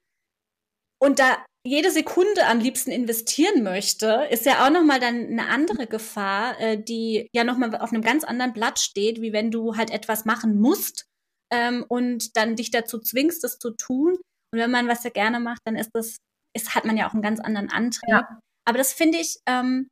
[0.99, 5.85] und da jede Sekunde am liebsten investieren möchte, ist ja auch nochmal dann eine andere
[5.85, 9.91] Gefahr, äh, die ja nochmal auf einem ganz anderen Blatt steht, wie wenn du halt
[9.91, 11.05] etwas machen musst
[11.51, 14.13] ähm, und dann dich dazu zwingst, das zu tun.
[14.53, 16.15] Und wenn man was ja gerne macht, dann ist das,
[16.55, 18.09] ist, hat man ja auch einen ganz anderen Antrieb.
[18.09, 18.39] Ja.
[18.65, 19.89] Aber das finde ich, ähm,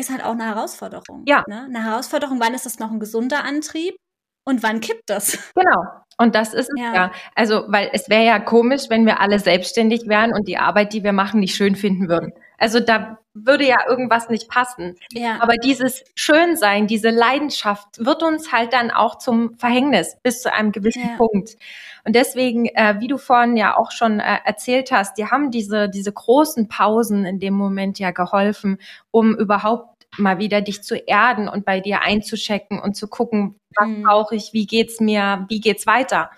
[0.00, 1.24] ist halt auch eine Herausforderung.
[1.26, 1.44] Ja.
[1.48, 1.64] Ne?
[1.64, 3.96] Eine Herausforderung, wann ist das noch ein gesunder Antrieb
[4.44, 5.38] und wann kippt das?
[5.54, 5.84] Genau.
[6.18, 6.94] Und das ist ja.
[6.94, 7.12] ja.
[7.34, 11.02] Also, weil es wäre ja komisch, wenn wir alle selbstständig wären und die Arbeit, die
[11.02, 12.32] wir machen, nicht schön finden würden.
[12.60, 14.94] Also da würde ja irgendwas nicht passen.
[15.12, 15.38] Ja.
[15.40, 20.70] Aber dieses Schönsein, diese Leidenschaft wird uns halt dann auch zum Verhängnis bis zu einem
[20.70, 21.16] gewissen ja.
[21.16, 21.56] Punkt.
[22.04, 25.88] Und deswegen, äh, wie du vorhin ja auch schon äh, erzählt hast, die haben diese,
[25.88, 28.78] diese großen Pausen in dem Moment ja geholfen,
[29.10, 33.88] um überhaupt mal wieder dich zu erden und bei dir einzuchecken und zu gucken, was
[33.88, 34.02] mhm.
[34.02, 36.30] brauche ich, wie geht's mir, wie geht's weiter.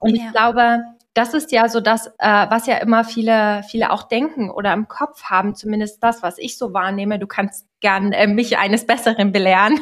[0.00, 0.24] Und ja.
[0.24, 0.80] ich glaube,
[1.16, 4.86] das ist ja so das, äh, was ja immer viele, viele auch denken oder im
[4.86, 7.18] Kopf haben, zumindest das, was ich so wahrnehme.
[7.18, 9.80] Du kannst gern äh, mich eines Besseren belehren,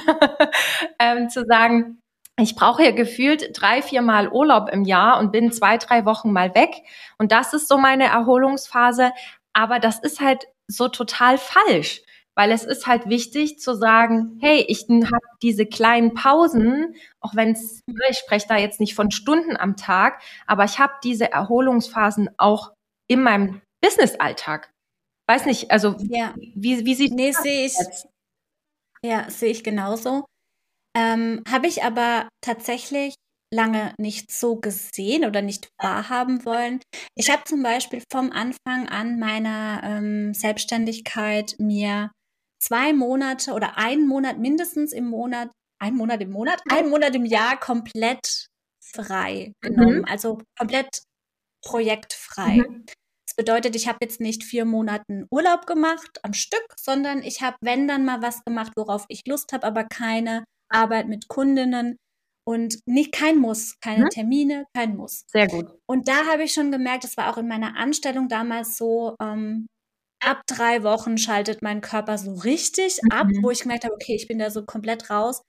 [1.01, 2.01] ähm, zu sagen,
[2.39, 6.33] ich brauche ja gefühlt drei, vier Mal Urlaub im Jahr und bin zwei, drei Wochen
[6.33, 6.71] mal weg.
[7.19, 9.11] Und das ist so meine Erholungsphase.
[9.53, 12.03] Aber das ist halt so total falsch
[12.37, 17.53] weil es ist halt wichtig zu sagen, hey, ich habe diese kleinen Pausen, auch wenn
[17.53, 21.31] es, ne, ich spreche da jetzt nicht von Stunden am Tag, aber ich habe diese
[21.31, 22.73] Erholungsphasen auch
[23.09, 24.71] in meinem Business-Alltag.
[25.29, 26.35] Weiß nicht, also ja.
[26.37, 27.75] wie, wie sieht nee, das sehe ich.
[27.79, 28.09] Jetzt?
[29.03, 30.25] Ja, sehe ich genauso.
[30.97, 33.15] Ähm, habe ich aber tatsächlich
[33.53, 36.81] lange nicht so gesehen oder nicht wahrhaben wollen.
[37.15, 42.11] Ich habe zum Beispiel vom Anfang an meiner ähm, Selbstständigkeit mir
[42.61, 47.25] zwei Monate oder einen Monat mindestens im Monat, einen Monat im Monat, einen Monat im
[47.25, 48.47] Jahr komplett
[48.81, 49.99] frei genommen.
[49.99, 50.05] Mhm.
[50.07, 51.03] Also komplett
[51.65, 52.59] projektfrei.
[52.59, 52.87] Mhm.
[53.27, 57.57] Das bedeutet, ich habe jetzt nicht vier Monate Urlaub gemacht am Stück, sondern ich habe,
[57.61, 61.97] wenn dann mal was gemacht, worauf ich Lust habe, aber keine Arbeit mit Kundinnen
[62.47, 64.11] und nicht kein Muss, keine mhm.
[64.11, 65.25] Termine, kein Muss.
[65.29, 65.67] Sehr gut.
[65.87, 69.67] Und da habe ich schon gemerkt, das war auch in meiner Anstellung damals so, ähm,
[70.27, 73.11] ab drei Wochen schaltet mein Körper so richtig mhm.
[73.13, 75.43] ab, wo ich gemerkt habe, okay, ich bin da so komplett raus.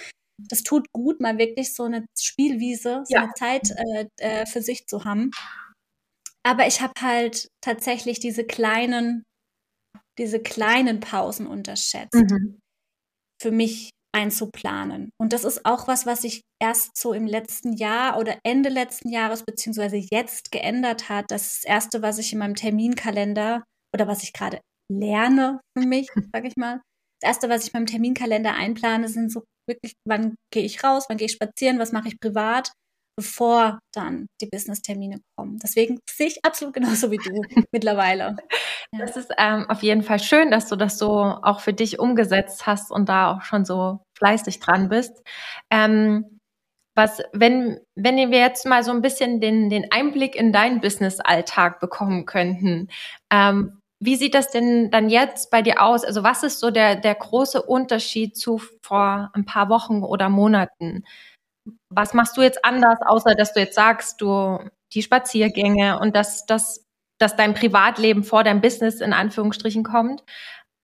[0.50, 3.24] Das tut gut, mal wirklich so eine Spielwiese, so ja.
[3.24, 5.32] eine Zeit äh, äh, für sich zu haben.
[6.46, 9.24] Aber ich habe halt tatsächlich diese kleinen,
[10.20, 12.60] diese kleinen Pausen unterschätzt, mhm.
[13.42, 15.10] für mich einzuplanen.
[15.20, 19.10] Und das ist auch was, was sich erst so im letzten Jahr oder Ende letzten
[19.10, 21.26] Jahres beziehungsweise jetzt geändert hat.
[21.30, 23.64] Das, ist das erste, was ich in meinem Terminkalender
[23.95, 24.60] oder was ich gerade
[24.91, 26.81] lerne für mich, sag ich mal.
[27.21, 31.17] Das erste, was ich beim Terminkalender einplane, sind so wirklich, wann gehe ich raus, wann
[31.17, 32.71] gehe ich spazieren, was mache ich privat,
[33.17, 35.58] bevor dann die Business-Termine kommen.
[35.58, 37.31] Deswegen sehe ich absolut genauso wie du
[37.71, 38.36] mittlerweile.
[38.93, 38.99] Ja.
[38.99, 42.67] Das ist ähm, auf jeden Fall schön, dass du das so auch für dich umgesetzt
[42.67, 45.23] hast und da auch schon so fleißig dran bist.
[45.71, 46.39] Ähm,
[46.95, 51.79] was, wenn, wenn wir jetzt mal so ein bisschen den, den Einblick in deinen Business-Alltag
[51.79, 52.89] bekommen könnten,
[53.31, 56.04] ähm, wie sieht das denn dann jetzt bei dir aus?
[56.04, 61.04] Also was ist so der, der große Unterschied zu vor ein paar Wochen oder Monaten?
[61.89, 64.60] Was machst du jetzt anders, außer dass du jetzt sagst, du
[64.94, 66.86] die Spaziergänge und dass, dass,
[67.20, 70.24] dass dein Privatleben vor deinem Business in Anführungsstrichen kommt?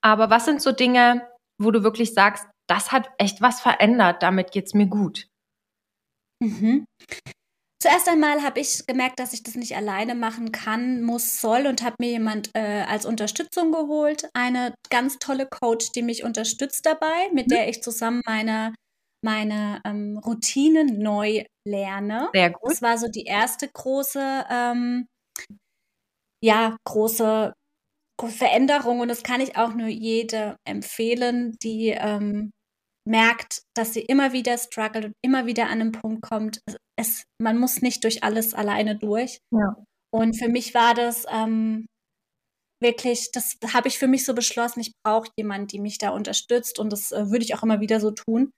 [0.02, 1.28] Aber was sind so Dinge,
[1.60, 5.28] wo du wirklich sagst, das hat echt was verändert, damit geht's mir gut?
[6.42, 6.86] Mhm.
[7.82, 11.82] Zuerst einmal habe ich gemerkt, dass ich das nicht alleine machen kann, muss, soll und
[11.82, 14.30] habe mir jemand äh, als Unterstützung geholt.
[14.36, 17.56] Eine ganz tolle Coach, die mich unterstützt dabei, mit mhm.
[17.56, 18.76] der ich zusammen meine,
[19.26, 22.30] meine ähm, Routinen neu lerne.
[22.36, 22.70] Sehr gut.
[22.70, 25.08] Das war so die erste große, ähm,
[26.44, 27.52] ja, große
[28.24, 32.52] Veränderung und das kann ich auch nur jede empfehlen, die ähm,
[33.08, 36.62] merkt, dass sie immer wieder struggelt und immer wieder an einen Punkt kommt.
[36.98, 39.40] Es, man muss nicht durch alles alleine durch.
[39.52, 39.76] Ja.
[40.14, 41.88] Und für mich war das ähm,
[42.82, 46.80] wirklich, das habe ich für mich so beschlossen, ich brauche jemanden, die mich da unterstützt
[46.80, 48.52] und das äh, würde ich auch immer wieder so tun,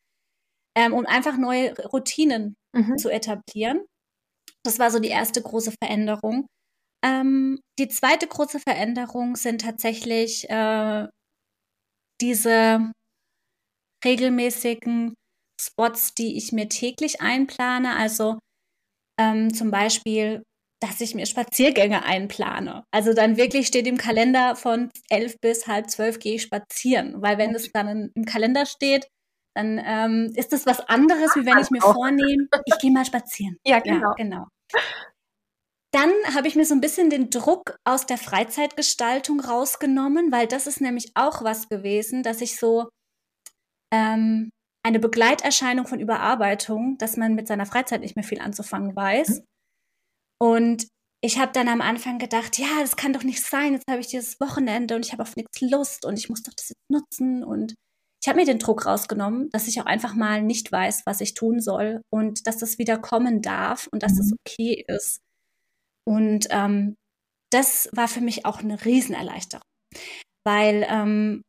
[0.76, 2.98] ähm, um einfach neue Routinen mhm.
[2.98, 3.86] zu etablieren.
[4.66, 6.48] Das war so die erste große Veränderung.
[7.06, 11.08] Ähm, die zweite große Veränderung sind tatsächlich äh,
[12.22, 12.92] diese
[14.04, 15.14] regelmäßigen
[15.60, 17.96] Spots, die ich mir täglich einplane.
[17.96, 18.40] Also
[19.20, 20.44] ähm, zum Beispiel,
[20.82, 22.84] dass ich mir Spaziergänge einplane.
[22.92, 27.22] Also dann wirklich steht im Kalender von elf bis halb zwölf gehe ich spazieren.
[27.22, 29.08] Weil wenn es dann im Kalender steht,
[29.56, 33.58] dann ähm, ist das was anderes, wie wenn ich mir vornehme, ich gehe mal spazieren.
[33.66, 34.00] Ja, genau.
[34.00, 34.48] Ja, genau.
[35.94, 40.66] Dann habe ich mir so ein bisschen den Druck aus der Freizeitgestaltung rausgenommen, weil das
[40.66, 42.90] ist nämlich auch was gewesen, dass ich so
[43.94, 44.50] ähm,
[44.86, 49.40] eine Begleiterscheinung von Überarbeitung, dass man mit seiner Freizeit nicht mehr viel anzufangen weiß.
[49.40, 49.46] Mhm.
[50.42, 50.88] Und
[51.24, 53.74] ich habe dann am Anfang gedacht, ja, das kann doch nicht sein.
[53.74, 56.54] Jetzt habe ich dieses Wochenende und ich habe auf nichts Lust und ich muss doch
[56.54, 57.46] das jetzt nutzen.
[57.46, 57.76] Und
[58.22, 61.34] ich habe mir den Druck rausgenommen, dass ich auch einfach mal nicht weiß, was ich
[61.34, 64.18] tun soll und dass das wieder kommen darf und dass mhm.
[64.18, 65.20] das okay ist.
[66.06, 66.96] Und ähm,
[67.52, 69.64] das war für mich auch eine Riesenerleichterung.
[70.46, 71.44] weil ähm,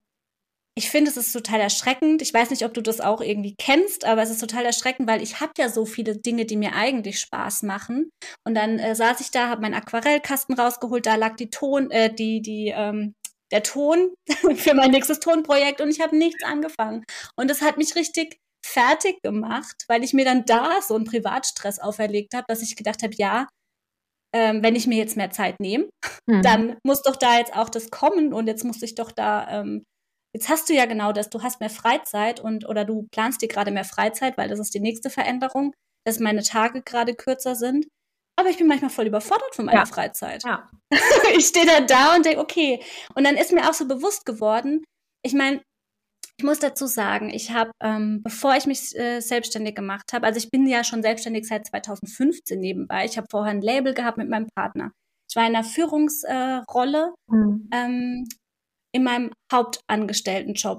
[0.77, 2.21] ich finde, es ist total erschreckend.
[2.21, 5.23] Ich weiß nicht, ob du das auch irgendwie kennst, aber es ist total erschreckend, weil
[5.23, 8.11] ich habe ja so viele Dinge, die mir eigentlich Spaß machen.
[8.45, 12.13] Und dann äh, saß ich da, habe meinen Aquarellkasten rausgeholt, da lag die Ton, äh,
[12.13, 13.15] die die ähm,
[13.53, 14.15] der Ton
[14.57, 17.05] für mein nächstes Tonprojekt und ich habe nichts angefangen.
[17.37, 21.79] Und das hat mich richtig fertig gemacht, weil ich mir dann da so einen Privatstress
[21.79, 23.47] auferlegt habe, dass ich gedacht habe, ja,
[24.35, 25.89] ähm, wenn ich mir jetzt mehr Zeit nehme,
[26.27, 26.43] mhm.
[26.43, 29.85] dann muss doch da jetzt auch das kommen und jetzt muss ich doch da ähm,
[30.35, 33.49] Jetzt hast du ja genau das, du hast mehr Freizeit und oder du planst dir
[33.49, 35.73] gerade mehr Freizeit, weil das ist die nächste Veränderung,
[36.05, 37.87] dass meine Tage gerade kürzer sind.
[38.37, 39.87] Aber ich bin manchmal voll überfordert von meiner ja.
[39.87, 40.43] Freizeit.
[40.45, 40.69] Ja.
[41.37, 42.83] ich stehe dann da und denke, okay.
[43.15, 44.83] Und dann ist mir auch so bewusst geworden,
[45.25, 45.63] ich meine,
[46.37, 50.39] ich muss dazu sagen, ich habe, ähm, bevor ich mich äh, selbstständig gemacht habe, also
[50.39, 53.05] ich bin ja schon selbstständig seit 2015 nebenbei.
[53.05, 54.91] Ich habe vorher ein Label gehabt mit meinem Partner.
[55.31, 57.15] Ich war in einer Führungsrolle.
[57.31, 57.69] Äh, mhm.
[57.73, 58.29] ähm,
[58.95, 60.79] in meinem Hauptangestelltenjob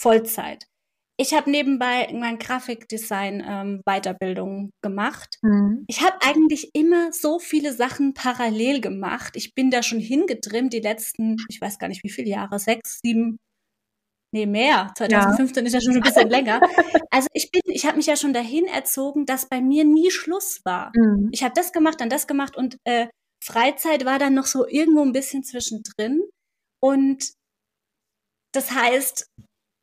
[0.00, 0.66] Vollzeit.
[1.16, 5.38] Ich habe nebenbei mein Grafikdesign ähm, Weiterbildung gemacht.
[5.42, 5.84] Mhm.
[5.86, 9.36] Ich habe eigentlich immer so viele Sachen parallel gemacht.
[9.36, 12.98] Ich bin da schon hingedrimmt die letzten, ich weiß gar nicht wie viele Jahre, sechs,
[13.04, 13.36] sieben,
[14.32, 14.90] nee mehr.
[14.96, 15.66] 2015 ja.
[15.68, 16.60] ist ja schon ein bisschen länger.
[17.10, 20.62] Also ich bin, ich habe mich ja schon dahin erzogen, dass bei mir nie Schluss
[20.64, 20.90] war.
[20.96, 21.28] Mhm.
[21.30, 23.06] Ich habe das gemacht, dann das gemacht und äh,
[23.40, 26.22] Freizeit war dann noch so irgendwo ein bisschen zwischendrin.
[26.84, 27.32] Und
[28.52, 29.30] das heißt,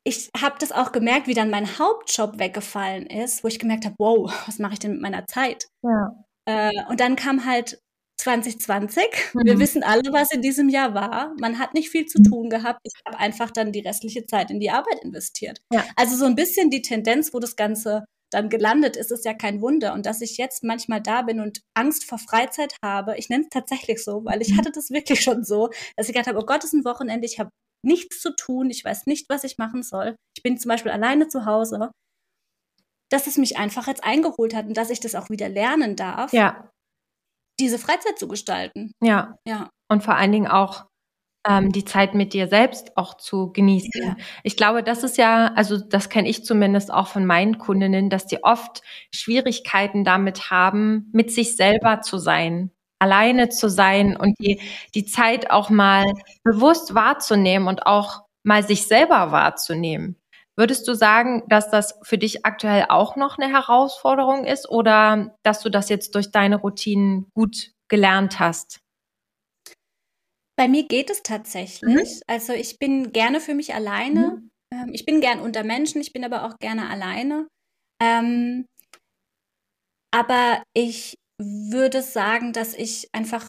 [0.03, 3.95] ich habe das auch gemerkt, wie dann mein Hauptjob weggefallen ist, wo ich gemerkt habe,
[3.97, 5.67] wow, was mache ich denn mit meiner Zeit?
[5.81, 6.11] Ja.
[6.45, 7.81] Äh, und dann kam halt
[8.19, 9.03] 2020.
[9.33, 9.45] Mhm.
[9.45, 11.33] Wir wissen alle, was in diesem Jahr war.
[11.39, 12.79] Man hat nicht viel zu tun gehabt.
[12.83, 15.59] Ich habe einfach dann die restliche Zeit in die Arbeit investiert.
[15.73, 15.83] Ja.
[15.95, 19.61] Also so ein bisschen die Tendenz, wo das Ganze dann gelandet ist, ist ja kein
[19.61, 19.93] Wunder.
[19.93, 23.49] Und dass ich jetzt manchmal da bin und Angst vor Freizeit habe, ich nenne es
[23.49, 24.57] tatsächlich so, weil ich mhm.
[24.57, 27.39] hatte das wirklich schon so, dass ich gedacht habe, oh Gott, ist ein Wochenende, ich
[27.39, 27.49] habe
[27.85, 30.15] nichts zu tun, ich weiß nicht, was ich machen soll.
[30.37, 31.91] Ich bin zum Beispiel alleine zu Hause.
[33.09, 36.31] Dass es mich einfach jetzt eingeholt hat und dass ich das auch wieder lernen darf.
[36.31, 36.69] Ja.
[37.59, 38.93] Diese Freizeit zu gestalten.
[39.03, 39.37] Ja.
[39.45, 39.69] Ja.
[39.91, 40.85] Und vor allen Dingen auch
[41.47, 43.89] ähm, die Zeit mit dir selbst auch zu genießen.
[43.93, 44.15] Ja.
[44.43, 48.27] Ich glaube, das ist ja, also das kenne ich zumindest auch von meinen Kundinnen, dass
[48.27, 48.81] die oft
[49.13, 54.61] Schwierigkeiten damit haben, mit sich selber zu sein, alleine zu sein und die,
[54.93, 56.05] die Zeit auch mal
[56.43, 60.17] bewusst wahrzunehmen und auch mal sich selber wahrzunehmen.
[60.57, 65.61] Würdest du sagen, dass das für dich aktuell auch noch eine Herausforderung ist oder dass
[65.61, 68.80] du das jetzt durch deine Routinen gut gelernt hast?
[70.57, 71.95] Bei mir geht es tatsächlich.
[71.95, 72.21] Mhm.
[72.27, 74.41] Also ich bin gerne für mich alleine.
[74.41, 74.51] Mhm.
[74.73, 77.47] Ähm, ich bin gern unter Menschen, ich bin aber auch gerne alleine.
[78.01, 78.65] Ähm,
[80.13, 83.47] aber ich würde sagen, dass ich einfach,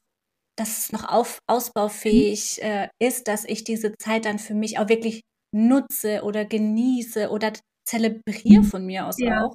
[0.57, 2.69] dass es noch auf, ausbaufähig mhm.
[2.69, 5.23] äh, ist, dass ich diese Zeit dann für mich auch wirklich
[5.55, 7.53] nutze oder genieße oder
[7.87, 8.65] zelebriere mhm.
[8.65, 9.45] von mir aus ja.
[9.45, 9.55] auch.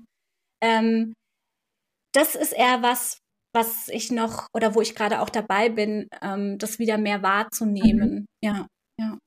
[0.62, 1.14] Ähm,
[2.14, 3.20] das ist eher was,
[3.58, 8.12] was ich noch oder wo ich gerade auch dabei bin, ähm, das wieder mehr wahrzunehmen.
[8.12, 8.26] Mhm.
[8.42, 8.68] Ja,
[9.00, 9.18] ja.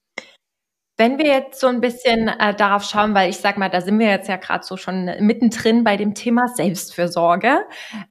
[0.97, 3.99] Wenn wir jetzt so ein bisschen äh, darauf schauen, weil ich sag mal, da sind
[3.99, 7.65] wir jetzt ja gerade so schon mittendrin bei dem Thema Selbstfürsorge.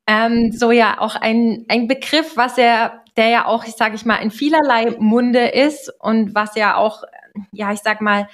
[0.07, 4.05] Ähm, so ja auch ein, ein Begriff, was ja, der ja auch, ich sage ich
[4.05, 7.03] mal, in vielerlei Munde ist und was ja auch,
[7.51, 8.27] ja, ich sag mal,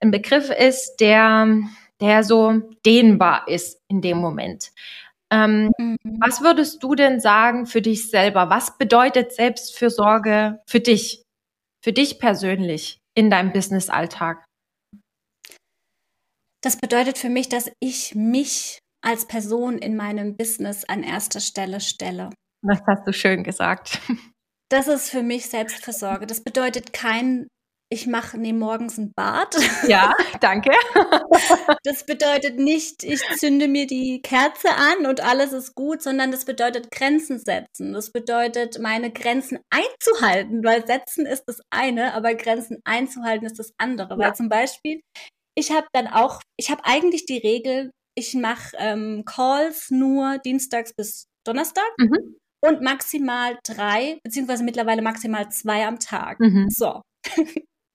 [0.00, 1.46] ein Begriff ist, der,
[2.00, 4.72] der so dehnbar ist in dem Moment.
[5.32, 5.96] Ähm, mhm.
[6.20, 8.50] Was würdest du denn sagen für dich selber?
[8.50, 11.22] Was bedeutet Selbstfürsorge für dich?
[11.82, 14.44] Für dich persönlich in deinem Business-Alltag?
[16.62, 21.80] Das bedeutet für mich, dass ich mich als Person in meinem Business an erster Stelle
[21.80, 22.30] stelle.
[22.62, 24.00] Das hast du schön gesagt.
[24.68, 26.26] Das ist für mich Selbstversorge.
[26.26, 27.46] Das bedeutet kein
[27.92, 29.54] ich mache nehme morgens ein Bad.
[29.86, 30.70] Ja, danke.
[31.84, 36.46] Das bedeutet nicht, ich zünde mir die Kerze an und alles ist gut, sondern das
[36.46, 37.92] bedeutet Grenzen setzen.
[37.92, 43.72] Das bedeutet, meine Grenzen einzuhalten, weil setzen ist das eine, aber Grenzen einzuhalten ist das
[43.76, 44.14] andere.
[44.14, 44.18] Ja.
[44.18, 45.02] Weil zum Beispiel,
[45.54, 50.94] ich habe dann auch, ich habe eigentlich die Regel, ich mache ähm, Calls nur dienstags
[50.94, 51.90] bis Donnerstag.
[51.98, 52.36] Mhm.
[52.64, 56.38] Und maximal drei, beziehungsweise mittlerweile maximal zwei am Tag.
[56.38, 56.70] Mhm.
[56.70, 57.02] So.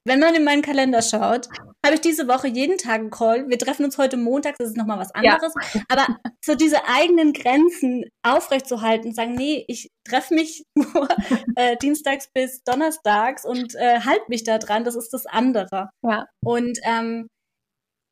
[0.08, 1.50] Wenn man in meinen Kalender schaut,
[1.86, 3.50] habe ich diese Woche jeden Tag einen Call.
[3.50, 5.54] Wir treffen uns heute Montag, das ist nochmal was anderes.
[5.74, 5.82] Ja.
[5.90, 6.08] Aber
[6.44, 11.10] so diese eigenen Grenzen aufrechtzuerhalten, sagen, nee, ich treffe mich nur
[11.58, 15.90] äh, dienstags bis donnerstags und äh, halte mich da dran, das ist das andere.
[16.04, 16.26] Ja.
[16.42, 17.28] Und ähm,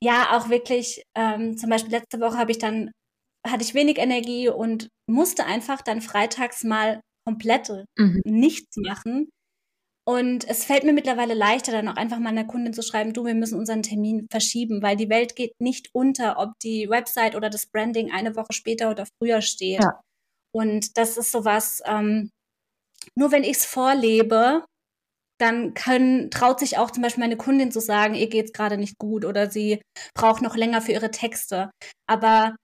[0.03, 2.91] ja, auch wirklich, ähm, zum Beispiel letzte Woche habe ich dann,
[3.47, 8.21] hatte ich wenig Energie und musste einfach dann freitags mal komplett mhm.
[8.25, 9.29] nichts machen
[10.07, 13.25] Und es fällt mir mittlerweile leichter, dann auch einfach mal einer Kundin zu schreiben, du,
[13.25, 17.49] wir müssen unseren Termin verschieben, weil die Welt geht nicht unter, ob die Website oder
[17.49, 19.81] das Branding eine Woche später oder früher steht.
[19.81, 19.99] Ja.
[20.53, 22.29] Und das ist sowas, ähm,
[23.17, 24.63] nur wenn ich es vorlebe,
[25.39, 28.97] dann können, traut sich auch zum Beispiel meine Kundin zu sagen, ihr geht's gerade nicht
[28.99, 29.81] gut oder sie
[30.13, 31.71] braucht noch länger für ihre Texte.
[32.07, 32.55] Aber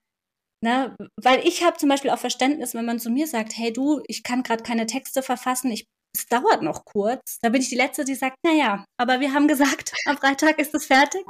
[0.63, 3.99] Ne, weil ich habe zum Beispiel auch Verständnis, wenn man zu mir sagt, hey du,
[4.05, 7.39] ich kann gerade keine Texte verfassen, ich es dauert noch kurz.
[7.41, 10.59] Da bin ich die Letzte, die sagt, na ja, aber wir haben gesagt, am Freitag
[10.59, 11.23] ist es fertig.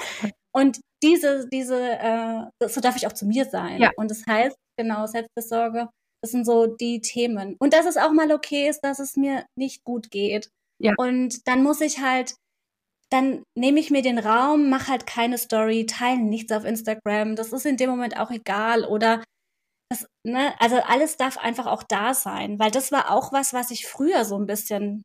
[0.54, 3.82] Und diese, diese, äh, so darf ich auch zu mir sein.
[3.82, 3.92] Ja.
[3.96, 5.90] Und das heißt, genau, Selbstversorge,
[6.22, 7.56] das sind so die Themen.
[7.60, 10.50] Und dass es auch mal okay ist, dass es mir nicht gut geht.
[10.80, 10.94] Ja.
[10.98, 12.36] Und dann muss ich halt,
[13.10, 17.36] dann nehme ich mir den Raum, mache halt keine Story, teile nichts auf Instagram.
[17.36, 18.86] Das ist in dem Moment auch egal.
[18.86, 19.24] Oder
[19.92, 23.72] das, ne, also alles darf einfach auch da sein, weil das war auch was, was
[23.72, 25.04] ich früher so ein bisschen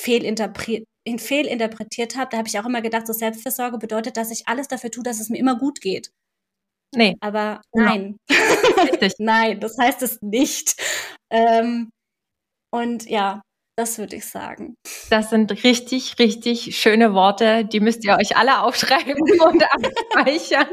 [0.00, 0.86] fehlinterpretiert,
[1.18, 2.28] fehlinterpretiert habe.
[2.30, 5.20] Da habe ich auch immer gedacht, so Selbstversorge bedeutet, dass ich alles dafür tue, dass
[5.20, 6.10] es mir immer gut geht.
[6.94, 7.16] Nee.
[7.20, 8.18] Aber nein.
[8.30, 9.14] Richtig.
[9.18, 10.76] nein, das heißt es nicht.
[11.30, 11.90] Ähm,
[12.70, 13.40] und ja,
[13.76, 14.76] das würde ich sagen.
[15.10, 17.66] Das sind richtig, richtig schöne Worte.
[17.66, 20.66] Die müsst ihr euch alle aufschreiben und abspeichern.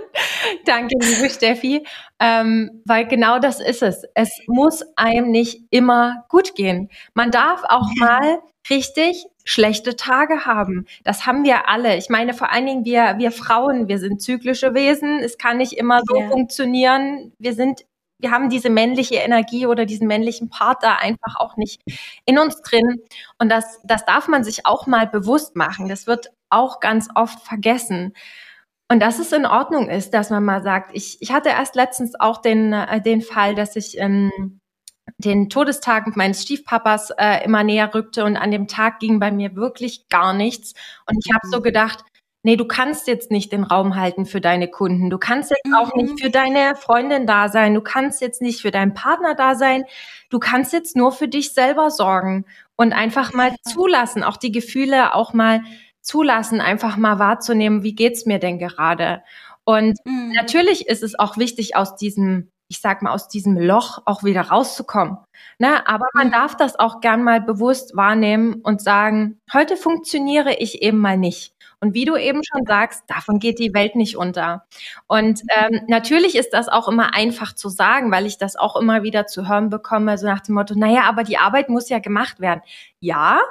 [0.66, 1.86] Danke, liebe Steffi.
[2.22, 4.04] Ähm, weil genau das ist es.
[4.16, 6.90] Es muss einem nicht immer gut gehen.
[7.14, 8.40] Man darf auch mal
[8.70, 10.86] richtig schlechte Tage haben.
[11.04, 11.98] Das haben wir alle.
[11.98, 15.20] Ich meine, vor allen Dingen wir, wir Frauen, wir sind zyklische Wesen.
[15.20, 16.30] Es kann nicht immer so ja.
[16.30, 17.34] funktionieren.
[17.38, 17.84] Wir sind
[18.24, 21.82] wir haben diese männliche Energie oder diesen männlichen Part da einfach auch nicht
[22.26, 23.02] in uns drin.
[23.38, 25.90] Und das, das darf man sich auch mal bewusst machen.
[25.90, 28.14] Das wird auch ganz oft vergessen.
[28.90, 32.18] Und dass es in Ordnung ist, dass man mal sagt, ich, ich hatte erst letztens
[32.18, 34.62] auch den, äh, den Fall, dass ich ähm,
[35.18, 39.56] den Todestag meines Stiefpapas äh, immer näher rückte und an dem Tag ging bei mir
[39.56, 40.74] wirklich gar nichts.
[41.10, 41.64] Und ich habe so mhm.
[41.64, 42.06] gedacht,
[42.44, 45.10] nee, du kannst jetzt nicht den Raum halten für deine Kunden.
[45.10, 45.76] Du kannst jetzt mhm.
[45.76, 46.18] auch nicht mhm.
[46.18, 47.74] für deine Freundin da sein.
[47.74, 49.86] Du kannst jetzt nicht für deinen Partner da sein.
[50.30, 55.16] Du kannst jetzt nur für dich selber sorgen und einfach mal zulassen, auch die Gefühle
[55.16, 55.62] auch mal
[56.02, 59.24] zulassen, einfach mal wahrzunehmen, wie geht's mir denn gerade?
[59.64, 60.34] Und mhm.
[60.36, 64.42] natürlich ist es auch wichtig, aus diesem, ich sag mal, aus diesem Loch auch wieder
[64.42, 65.18] rauszukommen.
[65.60, 65.88] Ne?
[65.88, 66.32] Aber man mhm.
[66.32, 71.53] darf das auch gern mal bewusst wahrnehmen und sagen, heute funktioniere ich eben mal nicht.
[71.84, 74.66] Und wie du eben schon sagst, davon geht die Welt nicht unter.
[75.08, 79.04] Und ähm, natürlich ist das auch immer einfach zu sagen, weil ich das auch immer
[79.04, 82.40] wieder zu hören bekomme, so nach dem Motto, naja, aber die Arbeit muss ja gemacht
[82.40, 82.62] werden.
[83.02, 83.42] Ja,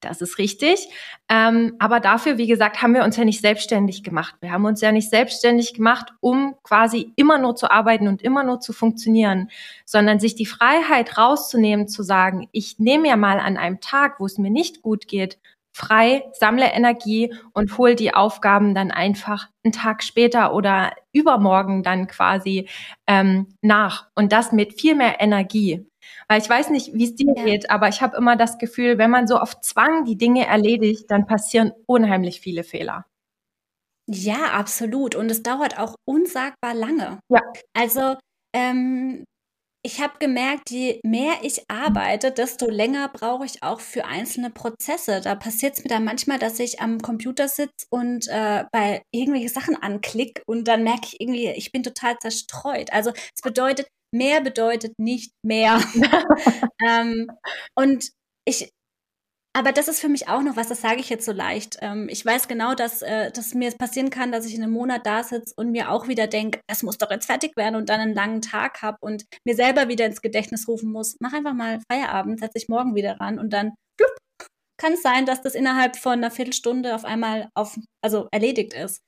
[0.00, 0.86] das ist richtig.
[1.30, 4.34] Ähm, aber dafür, wie gesagt, haben wir uns ja nicht selbstständig gemacht.
[4.42, 8.44] Wir haben uns ja nicht selbstständig gemacht, um quasi immer nur zu arbeiten und immer
[8.44, 9.48] nur zu funktionieren,
[9.86, 14.26] sondern sich die Freiheit rauszunehmen, zu sagen, ich nehme ja mal an einem Tag, wo
[14.26, 15.38] es mir nicht gut geht,
[15.78, 22.08] frei, sammle Energie und hol die Aufgaben dann einfach einen Tag später oder übermorgen dann
[22.08, 22.68] quasi
[23.06, 24.08] ähm, nach.
[24.16, 25.86] Und das mit viel mehr Energie.
[26.26, 27.44] Weil ich weiß nicht, wie es dir ja.
[27.44, 31.10] geht, aber ich habe immer das Gefühl, wenn man so auf Zwang die Dinge erledigt,
[31.10, 33.06] dann passieren unheimlich viele Fehler.
[34.10, 35.14] Ja, absolut.
[35.14, 37.20] Und es dauert auch unsagbar lange.
[37.28, 37.42] Ja.
[37.74, 38.16] Also
[38.52, 39.24] ähm,
[39.88, 45.22] ich habe gemerkt, je mehr ich arbeite, desto länger brauche ich auch für einzelne Prozesse.
[45.22, 49.48] Da passiert es mir dann manchmal, dass ich am Computer sitze und äh, bei irgendwelche
[49.48, 52.92] Sachen anklicke und dann merke ich irgendwie, ich bin total zerstreut.
[52.92, 55.80] Also es bedeutet, mehr bedeutet nicht mehr.
[56.86, 57.26] ähm,
[57.74, 58.10] und
[58.44, 58.68] ich
[59.56, 61.78] aber das ist für mich auch noch was, das sage ich jetzt so leicht.
[61.80, 65.04] Ähm, ich weiß genau, dass, äh, dass mir passieren kann, dass ich in einem Monat
[65.04, 68.00] da sitze und mir auch wieder denke, es muss doch jetzt fertig werden und dann
[68.00, 71.80] einen langen Tag habe und mir selber wieder ins Gedächtnis rufen muss, mach einfach mal
[71.90, 74.16] Feierabend, setze ich morgen wieder ran und dann plupp,
[74.80, 79.00] kann es sein, dass das innerhalb von einer Viertelstunde auf einmal auf, also erledigt ist.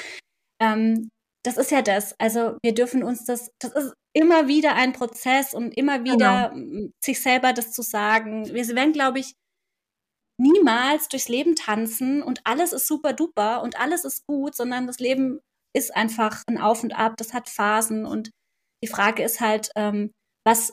[0.61, 1.11] Ähm,
[1.45, 2.15] das ist ja das.
[2.19, 6.89] Also wir dürfen uns das, das ist immer wieder ein Prozess und immer wieder genau.
[7.03, 8.53] sich selber das zu sagen.
[8.53, 9.35] Wir werden, glaube ich,
[10.41, 14.99] niemals durchs Leben tanzen und alles ist super duper und alles ist gut, sondern das
[14.99, 15.41] Leben
[15.77, 18.31] ist einfach ein Auf und Ab, das hat Phasen und
[18.83, 20.13] die Frage ist halt, ähm,
[20.45, 20.73] was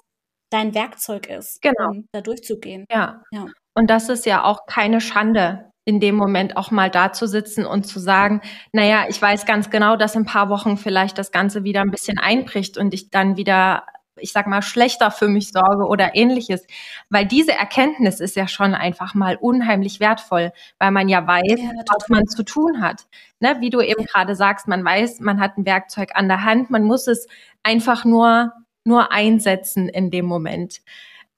[0.50, 1.90] dein Werkzeug ist, genau.
[1.90, 2.86] um da durchzugehen.
[2.90, 3.22] Ja.
[3.32, 3.48] ja.
[3.76, 7.66] Und das ist ja auch keine Schande, in dem Moment auch mal da zu sitzen
[7.66, 8.42] und zu sagen,
[8.72, 11.92] naja, ich weiß ganz genau, dass in ein paar Wochen vielleicht das Ganze wieder ein
[11.92, 13.86] bisschen einbricht und ich dann wieder
[14.20, 16.66] ich sag mal, schlechter für mich sorge oder ähnliches.
[17.10, 21.72] Weil diese Erkenntnis ist ja schon einfach mal unheimlich wertvoll, weil man ja weiß, ja,
[21.88, 23.08] was man zu tun hat.
[23.40, 23.58] Ne?
[23.60, 26.84] Wie du eben gerade sagst, man weiß, man hat ein Werkzeug an der Hand, man
[26.84, 27.28] muss es
[27.64, 28.54] einfach nur,
[28.84, 30.82] nur einsetzen in dem Moment.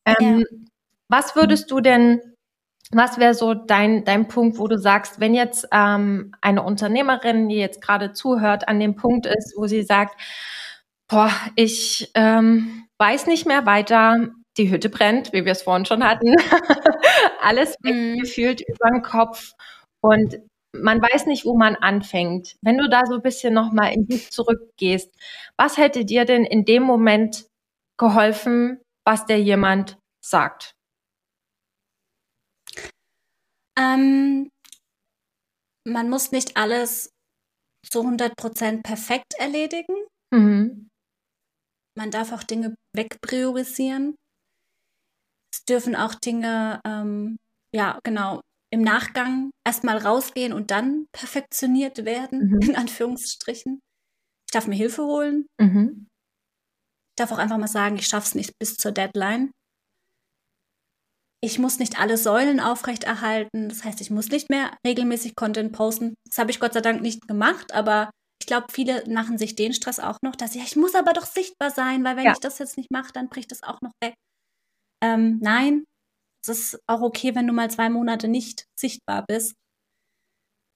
[0.05, 0.57] Ähm, ja.
[1.07, 2.21] Was würdest du denn
[2.91, 7.57] was wäre so dein, dein Punkt, wo du sagst, wenn jetzt ähm, eine Unternehmerin, die
[7.57, 10.19] jetzt gerade zuhört, an dem Punkt ist, wo sie sagt,
[11.09, 16.03] boah, ich ähm, weiß nicht mehr weiter, die Hütte brennt, wie wir es vorhin schon
[16.03, 16.35] hatten,
[17.41, 18.19] alles mhm.
[18.19, 19.53] gefühlt über den Kopf
[20.01, 20.39] und
[20.71, 22.55] man weiß nicht, wo man anfängt.
[22.61, 25.11] Wenn du da so ein bisschen nochmal in dich zurückgehst,
[25.57, 27.47] was hätte dir denn in dem Moment
[27.97, 30.73] geholfen, was der jemand sagt?
[33.79, 34.49] Ähm,
[35.87, 37.11] man muss nicht alles
[37.89, 39.95] zu 100% perfekt erledigen.
[40.31, 40.88] Mhm.
[41.99, 44.15] Man darf auch Dinge wegpriorisieren.
[45.53, 47.35] Es dürfen auch Dinge, ähm,
[47.75, 48.39] ja, genau,
[48.73, 52.61] im Nachgang erstmal rausgehen und dann perfektioniert werden, mhm.
[52.61, 53.81] in Anführungsstrichen.
[54.47, 55.47] Ich darf mir Hilfe holen.
[55.59, 56.07] Mhm.
[56.07, 59.51] Ich darf auch einfach mal sagen, ich schaffe es nicht bis zur Deadline.
[61.43, 63.67] Ich muss nicht alle Säulen aufrechterhalten.
[63.67, 66.13] Das heißt, ich muss nicht mehr regelmäßig Content posten.
[66.29, 68.09] Das habe ich Gott sei Dank nicht gemacht, aber
[68.41, 71.13] ich glaube, viele machen sich den Stress auch noch, dass sie, ja, ich muss aber
[71.13, 72.31] doch sichtbar sein, weil wenn ja.
[72.31, 74.15] ich das jetzt nicht mache, dann bricht das auch noch weg.
[75.03, 75.83] Ähm, nein,
[76.43, 79.53] es ist auch okay, wenn du mal zwei Monate nicht sichtbar bist.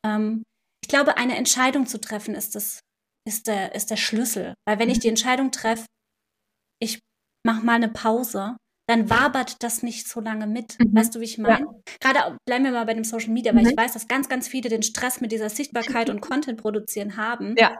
[0.06, 0.44] Ähm,
[0.84, 2.82] ich glaube, eine Entscheidung zu treffen ist das,
[3.28, 4.54] ist der, ist der Schlüssel.
[4.68, 5.02] Weil wenn ich mhm.
[5.02, 5.86] die Entscheidung treffe,
[6.82, 7.00] ich
[7.46, 8.58] mache mal eine Pause,
[8.94, 10.78] dann wabert das nicht so lange mit.
[10.80, 10.96] Mhm.
[10.96, 11.66] Weißt du, wie ich meine?
[11.66, 11.74] Ja.
[12.00, 13.70] Gerade bleiben wir mal bei dem Social Media, weil mhm.
[13.72, 17.56] ich weiß, dass ganz, ganz viele den Stress mit dieser Sichtbarkeit und Content produzieren haben.
[17.58, 17.76] Ja.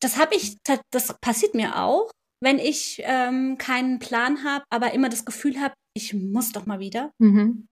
[0.00, 0.56] Das habe ich,
[0.90, 2.10] das passiert mir auch,
[2.42, 6.80] wenn ich ähm, keinen Plan habe, aber immer das Gefühl habe, ich muss doch mal
[6.80, 7.12] wieder.
[7.18, 7.66] Mhm.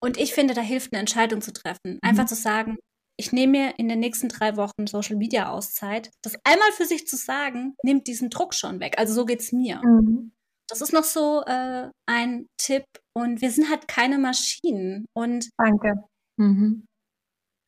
[0.00, 1.98] Und ich finde, da hilft eine Entscheidung zu treffen.
[2.00, 2.28] Einfach mhm.
[2.28, 2.78] zu sagen,
[3.18, 6.10] ich nehme mir in den nächsten drei Wochen Social Media Auszeit.
[6.22, 8.94] Das einmal für sich zu sagen, nimmt diesen Druck schon weg.
[8.98, 9.82] Also so geht es mir.
[9.84, 10.30] Mhm.
[10.70, 12.84] Das ist noch so äh, ein Tipp.
[13.16, 15.06] Und wir sind halt keine Maschinen.
[15.14, 16.04] Und Danke.
[16.38, 16.86] Mhm.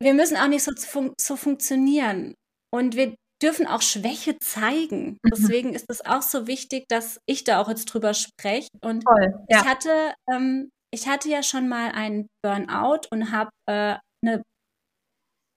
[0.01, 2.35] Wir müssen auch nicht so, fun so funktionieren.
[2.73, 5.19] Und wir dürfen auch Schwäche zeigen.
[5.23, 5.31] Mhm.
[5.31, 8.69] Deswegen ist es auch so wichtig, dass ich da auch jetzt drüber spreche.
[8.83, 9.61] Und Toll, ja.
[9.61, 14.43] ich hatte, ähm, ich hatte ja schon mal einen Burnout und habe äh, eine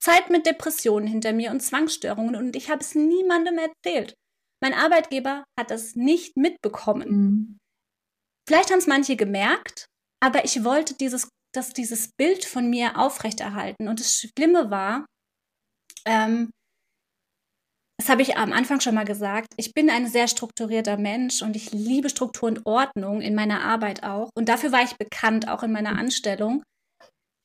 [0.02, 4.14] Zeit mit Depressionen hinter mir und Zwangsstörungen und ich habe es niemandem erzählt.
[4.64, 7.10] Mein Arbeitgeber hat das nicht mitbekommen.
[7.10, 7.58] Mhm.
[8.48, 9.86] Vielleicht haben es manche gemerkt,
[10.24, 13.88] aber ich wollte dieses, dass dieses Bild von mir aufrechterhalten.
[13.88, 15.06] Und das Schlimme war,
[16.06, 16.52] ähm,
[17.98, 21.56] das habe ich am Anfang schon mal gesagt, ich bin ein sehr strukturierter Mensch und
[21.56, 24.30] ich liebe Struktur und Ordnung in meiner Arbeit auch.
[24.36, 25.98] Und dafür war ich bekannt, auch in meiner.
[25.98, 26.62] Anstellung.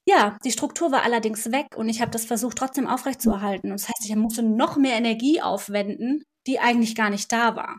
[0.09, 3.71] Ja, die Struktur war allerdings weg und ich habe das versucht trotzdem aufrechtzuerhalten.
[3.71, 7.78] Das heißt, ich musste noch mehr Energie aufwenden, die eigentlich gar nicht da war.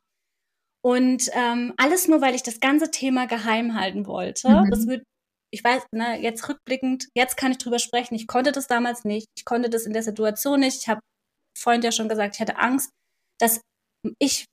[0.83, 4.49] Und ähm, alles nur, weil ich das ganze Thema geheim halten wollte.
[4.49, 4.69] Mhm.
[4.71, 5.03] Das wird,
[5.51, 8.15] ich weiß, ne, jetzt rückblickend, jetzt kann ich drüber sprechen.
[8.15, 9.27] Ich konnte das damals nicht.
[9.37, 10.81] Ich konnte das in der Situation nicht.
[10.81, 11.01] Ich habe
[11.57, 12.89] Freund ja schon gesagt, ich hatte Angst,
[13.39, 13.61] dass
[14.19, 14.45] ich,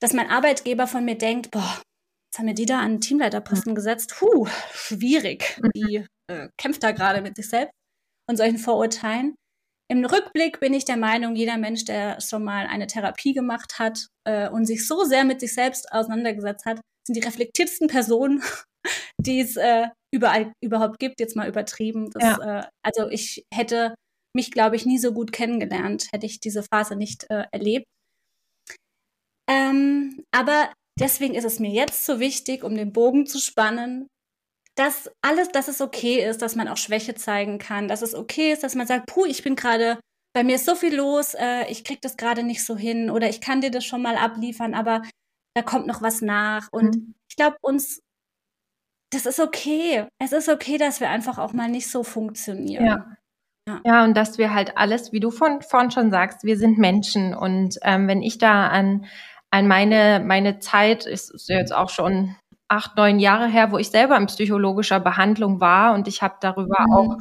[0.00, 1.80] dass mein Arbeitgeber von mir denkt, boah,
[2.26, 4.14] jetzt haben wir die da an einen Teamleiterposten gesetzt.
[4.18, 5.60] Puh, schwierig.
[5.62, 5.70] Mhm.
[5.76, 7.74] Die äh, kämpft da gerade mit sich selbst
[8.28, 9.36] und solchen Vorurteilen.
[9.92, 14.06] Im Rückblick bin ich der Meinung, jeder Mensch, der schon mal eine Therapie gemacht hat
[14.24, 18.42] äh, und sich so sehr mit sich selbst auseinandergesetzt hat, sind die reflektiertesten Personen,
[19.20, 22.10] die es äh, überall überhaupt gibt, jetzt mal übertrieben.
[22.10, 22.60] Das, ja.
[22.60, 23.94] äh, also ich hätte
[24.34, 27.84] mich, glaube ich, nie so gut kennengelernt, hätte ich diese Phase nicht äh, erlebt.
[29.46, 34.06] Ähm, aber deswegen ist es mir jetzt so wichtig, um den Bogen zu spannen,
[34.76, 38.52] dass alles, dass es okay ist, dass man auch Schwäche zeigen kann, dass es okay
[38.52, 40.00] ist, dass man sagt, puh, ich bin gerade,
[40.34, 43.28] bei mir ist so viel los, äh, ich krieg das gerade nicht so hin oder
[43.28, 45.02] ich kann dir das schon mal abliefern, aber
[45.54, 46.68] da kommt noch was nach.
[46.72, 47.14] Und mhm.
[47.28, 48.00] ich glaube, uns,
[49.10, 50.06] das ist okay.
[50.18, 52.86] Es ist okay, dass wir einfach auch mal nicht so funktionieren.
[52.86, 53.16] Ja.
[53.68, 53.80] Ja.
[53.84, 57.32] ja, und dass wir halt alles, wie du von, vorhin schon sagst, wir sind Menschen.
[57.32, 59.04] Und ähm, wenn ich da an,
[59.50, 62.34] an meine, meine Zeit, ist, ist jetzt auch schon
[62.68, 66.82] acht, neun Jahre her, wo ich selber in psychologischer Behandlung war und ich habe darüber
[66.86, 66.94] mhm.
[66.94, 67.18] auch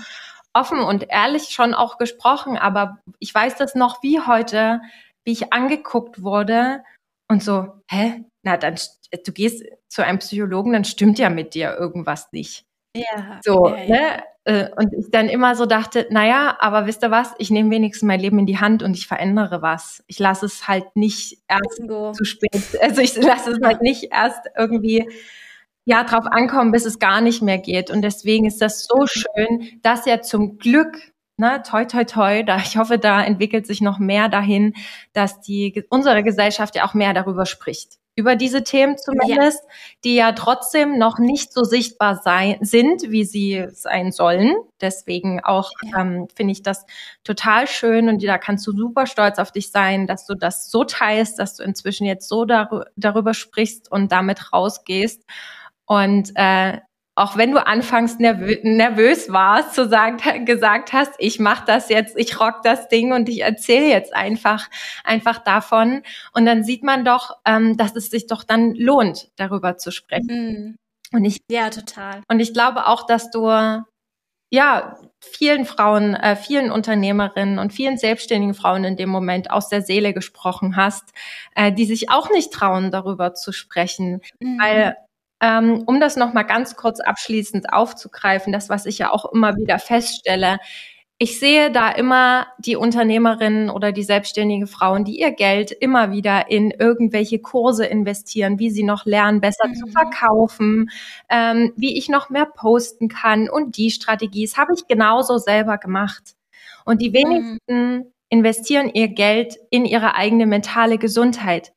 [0.54, 4.82] offen und ehrlich schon auch gesprochen, aber ich weiß das noch wie heute,
[5.24, 6.84] wie ich angeguckt wurde
[7.30, 8.26] und so, hä?
[8.44, 8.76] Na, dann
[9.26, 12.66] du gehst zu einem Psychologen, dann stimmt ja mit dir irgendwas nicht.
[12.96, 13.39] Ja.
[13.44, 13.88] So, ja, ja.
[13.88, 14.24] ne?
[14.44, 18.08] Äh, und ich dann immer so dachte, naja, aber wisst ihr was, ich nehme wenigstens
[18.08, 20.04] mein Leben in die Hand und ich verändere was.
[20.08, 22.12] Ich lasse es halt nicht erst Bingo.
[22.12, 25.08] zu spät, also ich lasse es halt nicht erst irgendwie
[25.86, 27.92] ja drauf ankommen, bis es gar nicht mehr geht.
[27.92, 31.12] Und deswegen ist das so schön, dass ja zum Glück
[31.42, 34.74] ne, toi, toi, toi, da, ich hoffe, da entwickelt sich noch mehr dahin,
[35.14, 38.01] dass die, unsere Gesellschaft ja auch mehr darüber spricht.
[38.16, 39.74] Über diese Themen zumindest, ja.
[40.03, 44.55] die ja trotzdem noch nicht so sichtbar sein, sind, wie sie sein sollen.
[44.82, 46.01] Deswegen auch ja.
[46.01, 46.86] ähm, finde ich das
[47.24, 50.84] total schön und da kannst du super stolz auf dich sein, dass du das so
[50.84, 55.24] teilst, dass du inzwischen jetzt so dar darüber sprichst und damit rausgehst.
[55.86, 56.80] Und äh,
[57.16, 62.18] auch wenn du anfangs nervö nervös warst, zu sagen, gesagt hast, ich mache das jetzt,
[62.18, 64.70] ich rock das Ding und ich erzähle jetzt einfach,
[65.03, 66.03] einfach davon.
[66.34, 70.28] Und dann sieht man doch, ähm, dass es sich doch dann lohnt, darüber zu sprechen.
[70.28, 70.78] Mhm.
[71.14, 72.22] Und ich, ja, total.
[72.30, 73.49] Und ich glaube auch, dass du,
[74.49, 79.82] ja, vielen Frauen, äh, vielen Unternehmerinnen und vielen selbstständigen Frauen in dem Moment aus der
[79.82, 81.12] Seele gesprochen hast,
[81.55, 84.59] äh, die sich auch nicht trauen, darüber zu sprechen, mhm.
[84.59, 84.95] weil
[85.42, 89.80] ähm, um das nochmal ganz kurz abschließend aufzugreifen, das, was ich ja auch immer wieder
[89.80, 90.60] feststelle,
[91.24, 96.50] ich sehe da immer die Unternehmerinnen oder die selbstständige Frauen, die ihr Geld immer wieder
[96.50, 99.76] in irgendwelche Kurse investieren, wie sie noch lernen, besser mhm.
[99.76, 100.89] zu verkaufen,
[101.30, 103.50] ähm, wie ich noch mehr posten kann.
[103.50, 106.34] Und die Strategie, das habe ich genauso selber gemacht.
[106.86, 107.14] Und die mhm.
[107.14, 108.06] wenigsten mhm.
[108.30, 111.72] investieren ihr Geld in ihre eigene mentale Gesundheit.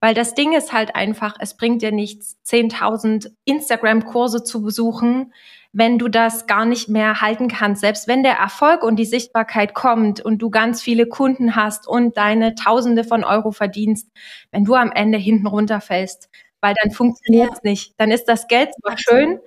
[0.00, 5.32] Weil das Ding ist halt einfach, es bringt dir nichts, 10.000 Instagram-Kurse zu besuchen,
[5.72, 7.80] wenn du das gar nicht mehr halten kannst.
[7.80, 12.16] Selbst wenn der Erfolg und die Sichtbarkeit kommt und du ganz viele Kunden hast und
[12.16, 14.08] deine Tausende von Euro verdienst,
[14.50, 16.30] wenn du am Ende hinten runterfällst,
[16.60, 17.70] weil dann funktioniert es ja.
[17.70, 17.94] nicht.
[17.98, 19.40] Dann ist das Geld zwar schön,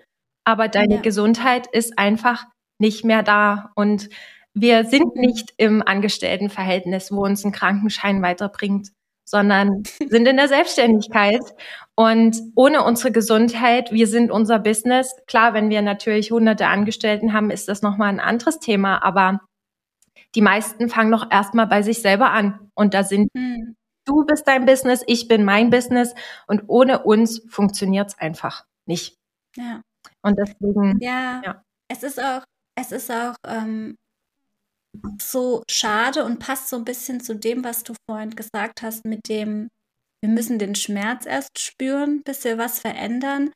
[0.43, 1.01] aber deine ja.
[1.01, 2.45] Gesundheit ist einfach
[2.77, 3.71] nicht mehr da.
[3.75, 4.09] Und
[4.53, 5.21] wir sind mhm.
[5.21, 8.89] nicht im Angestelltenverhältnis, wo uns ein Krankenschein weiterbringt
[9.31, 11.41] sondern sind in der Selbstständigkeit.
[11.95, 15.15] Und ohne unsere Gesundheit, wir sind unser Business.
[15.25, 19.39] Klar, wenn wir natürlich hunderte Angestellten haben, ist das nochmal ein anderes Thema, aber
[20.35, 22.71] die meisten fangen noch erstmal bei sich selber an.
[22.75, 23.75] Und da sind hm.
[24.05, 26.13] du bist dein Business, ich bin mein Business
[26.47, 29.17] und ohne uns funktioniert es einfach nicht.
[29.55, 29.81] Ja.
[30.21, 30.97] Und deswegen.
[30.99, 31.63] Ja, ja.
[31.87, 32.43] Es ist auch,
[32.75, 33.95] es ist auch ähm,
[35.21, 39.27] so schade und passt so ein bisschen zu dem, was du vorhin gesagt hast, mit
[39.29, 39.69] dem,
[40.23, 43.51] wir müssen den Schmerz erst spüren, bis wir was verändern.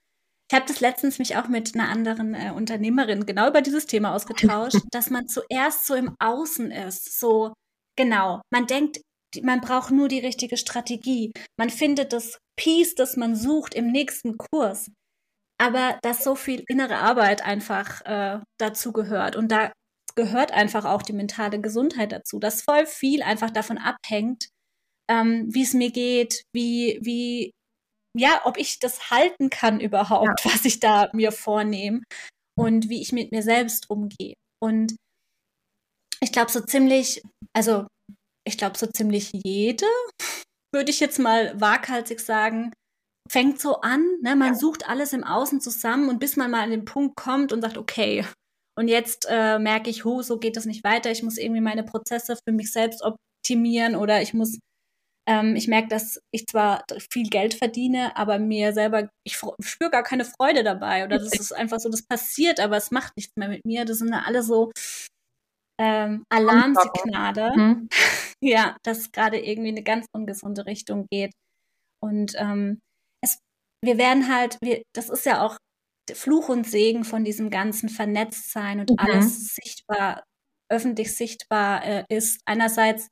[0.50, 4.14] Ich habe das letztens mich auch mit einer anderen äh, Unternehmerin genau über dieses Thema
[4.14, 7.20] ausgetauscht, dass man zuerst so im Außen ist.
[7.20, 7.54] So,
[7.98, 8.42] genau.
[8.52, 9.02] Man denkt,
[9.42, 11.32] man braucht nur die richtige Strategie.
[11.58, 14.92] Man findet das Peace, das man sucht im nächsten Kurs.
[15.58, 19.36] Aber dass so viel innere Arbeit einfach äh, dazu gehört.
[19.36, 19.72] Und da
[20.16, 24.50] gehört einfach auch die mentale Gesundheit dazu, dass voll viel einfach davon abhängt,
[25.10, 27.52] ähm, wie es mir geht, wie, wie,
[28.18, 30.52] ja, ob ich das halten kann überhaupt, ja.
[30.52, 32.02] was ich da mir vornehme
[32.58, 34.34] und wie ich mit mir selbst umgehe.
[34.64, 34.96] Und
[36.22, 37.22] ich glaube, so ziemlich,
[37.54, 37.88] also
[38.48, 39.86] ich glaube, so ziemlich jede,
[40.74, 42.72] würde ich jetzt mal waghalsig sagen,
[43.30, 44.36] fängt so an, ne?
[44.36, 44.56] man ja.
[44.56, 47.78] sucht alles im Außen zusammen und bis man mal an den Punkt kommt und sagt,
[47.78, 48.26] okay,
[48.78, 51.10] und jetzt äh, merke ich, oh, so geht das nicht weiter.
[51.12, 54.60] Ich muss irgendwie meine Prozesse für mich selbst optimieren oder ich muss,
[55.28, 60.04] ähm, ich merke, dass ich zwar viel Geld verdiene, aber mir selber, ich spüre gar
[60.04, 61.06] keine Freude dabei.
[61.06, 63.86] Oder das ist einfach so, das passiert, aber es macht nichts mehr mit mir.
[63.86, 64.72] Das sind alle so
[65.80, 67.54] ähm, Alarmsignale.
[67.56, 67.90] Mhm.
[68.44, 71.32] ja, dass gerade irgendwie in eine ganz ungesunde Richtung geht.
[72.04, 72.80] Und ähm,
[73.24, 73.40] es,
[73.82, 75.58] wir werden halt, wir, das ist ja auch
[76.14, 78.98] Fluch und Segen von diesem ganzen Vernetztsein und mhm.
[79.00, 80.24] alles sichtbar,
[80.70, 82.42] öffentlich sichtbar äh, ist.
[82.46, 83.10] Einerseits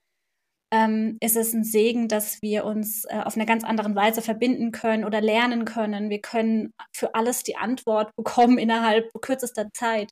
[0.74, 4.72] ähm, ist es ein Segen, dass wir uns äh, auf eine ganz andere Weise verbinden
[4.72, 6.10] können oder lernen können.
[6.10, 10.10] Wir können für alles die Antwort bekommen innerhalb kürzester Zeit.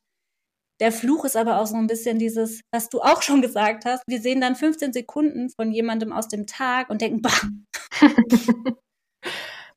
[0.79, 4.03] Der Fluch ist aber auch so ein bisschen dieses, was du auch schon gesagt hast.
[4.07, 7.41] Wir sehen dann 15 Sekunden von jemandem aus dem Tag und denken, bah,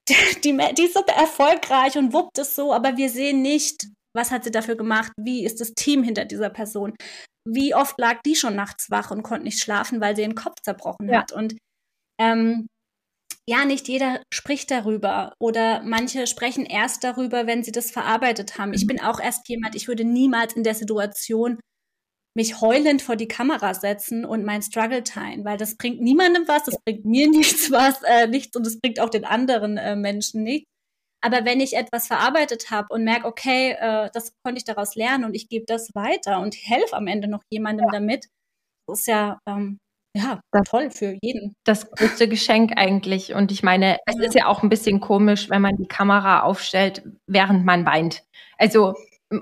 [0.44, 4.44] die, die ist so erfolgreich und wuppt es so, aber wir sehen nicht, was hat
[4.44, 6.94] sie dafür gemacht, wie ist das Team hinter dieser Person,
[7.46, 10.60] wie oft lag die schon nachts wach und konnte nicht schlafen, weil sie den Kopf
[10.62, 11.20] zerbrochen ja.
[11.20, 11.32] hat.
[11.32, 11.56] Und
[12.20, 12.66] ähm,
[13.46, 18.72] ja, nicht jeder spricht darüber oder manche sprechen erst darüber, wenn sie das verarbeitet haben.
[18.72, 18.88] Ich mhm.
[18.88, 21.58] bin auch erst jemand, ich würde niemals in der Situation
[22.36, 26.64] mich heulend vor die Kamera setzen und mein Struggle teilen, weil das bringt niemandem was,
[26.64, 30.42] das bringt mir nichts was, äh, nichts und es bringt auch den anderen äh, Menschen
[30.42, 30.68] nichts.
[31.22, 35.24] Aber wenn ich etwas verarbeitet habe und merke, okay, äh, das konnte ich daraus lernen
[35.24, 37.92] und ich gebe das weiter und helfe am Ende noch jemandem ja.
[37.92, 38.26] damit,
[38.86, 39.78] das ist ja ähm,
[40.16, 41.56] ja, das, toll für jeden.
[41.64, 43.34] Das größte Geschenk eigentlich.
[43.34, 44.22] Und ich meine, es ja.
[44.22, 48.22] ist ja auch ein bisschen komisch, wenn man die Kamera aufstellt, während man weint.
[48.56, 48.94] Also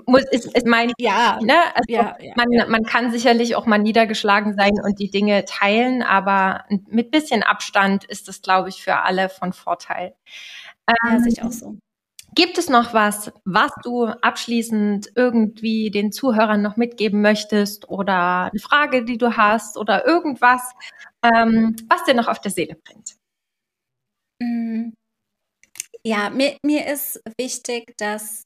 [0.05, 1.55] muss, ist, ist mein, ja, ne?
[1.75, 2.65] Also ja, ja, man, ja.
[2.67, 8.05] man kann sicherlich auch mal niedergeschlagen sein und die Dinge teilen, aber mit bisschen Abstand
[8.05, 10.15] ist das, glaube ich, für alle von Vorteil.
[10.87, 11.77] Ähm, ja, sehe ich auch so.
[12.35, 18.59] Gibt es noch was, was du abschließend irgendwie den Zuhörern noch mitgeben möchtest oder eine
[18.59, 20.73] Frage, die du hast oder irgendwas,
[21.21, 23.17] ähm, was dir noch auf der Seele brennt?
[24.41, 24.93] Mm.
[26.05, 28.43] Ja, mir, mir ist wichtig, dass,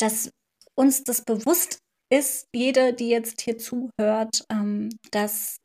[0.00, 0.30] dass
[0.76, 1.78] uns das bewusst
[2.12, 5.58] ist, jede, die jetzt hier zuhört, ähm, dass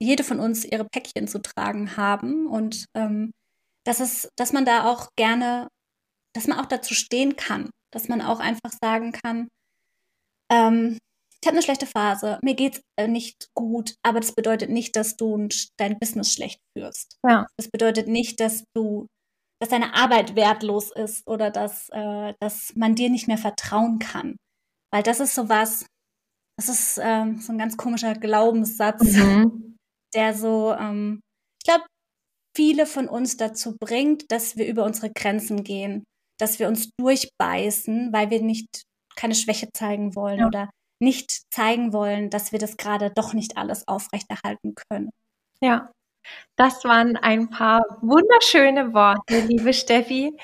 [0.00, 3.32] jede von uns ihre Päckchen zu tragen haben und ähm,
[3.86, 5.68] dass es, dass man da auch gerne,
[6.34, 9.48] dass man auch dazu stehen kann, dass man auch einfach sagen kann,
[10.50, 10.98] ähm,
[11.44, 15.16] ich habe eine schlechte Phase, mir geht's äh, nicht gut, aber das bedeutet nicht, dass
[15.16, 15.46] du
[15.78, 17.18] dein Business schlecht führst.
[17.22, 17.46] Ja.
[17.58, 19.06] Das bedeutet nicht, dass du,
[19.64, 24.36] dass deine Arbeit wertlos ist oder dass, äh, dass man dir nicht mehr vertrauen kann.
[24.92, 25.86] Weil das ist sowas,
[26.58, 29.78] das ist ähm, so ein ganz komischer Glaubenssatz, mhm.
[30.14, 31.22] der so, ähm,
[31.62, 31.86] ich glaube,
[32.54, 36.04] viele von uns dazu bringt, dass wir über unsere Grenzen gehen,
[36.38, 38.82] dass wir uns durchbeißen, weil wir nicht
[39.16, 40.46] keine Schwäche zeigen wollen ja.
[40.46, 40.70] oder
[41.02, 45.08] nicht zeigen wollen, dass wir das gerade doch nicht alles aufrechterhalten können.
[45.62, 45.90] Ja,
[46.56, 50.36] das waren ein paar wunderschöne Worte, liebe Steffi.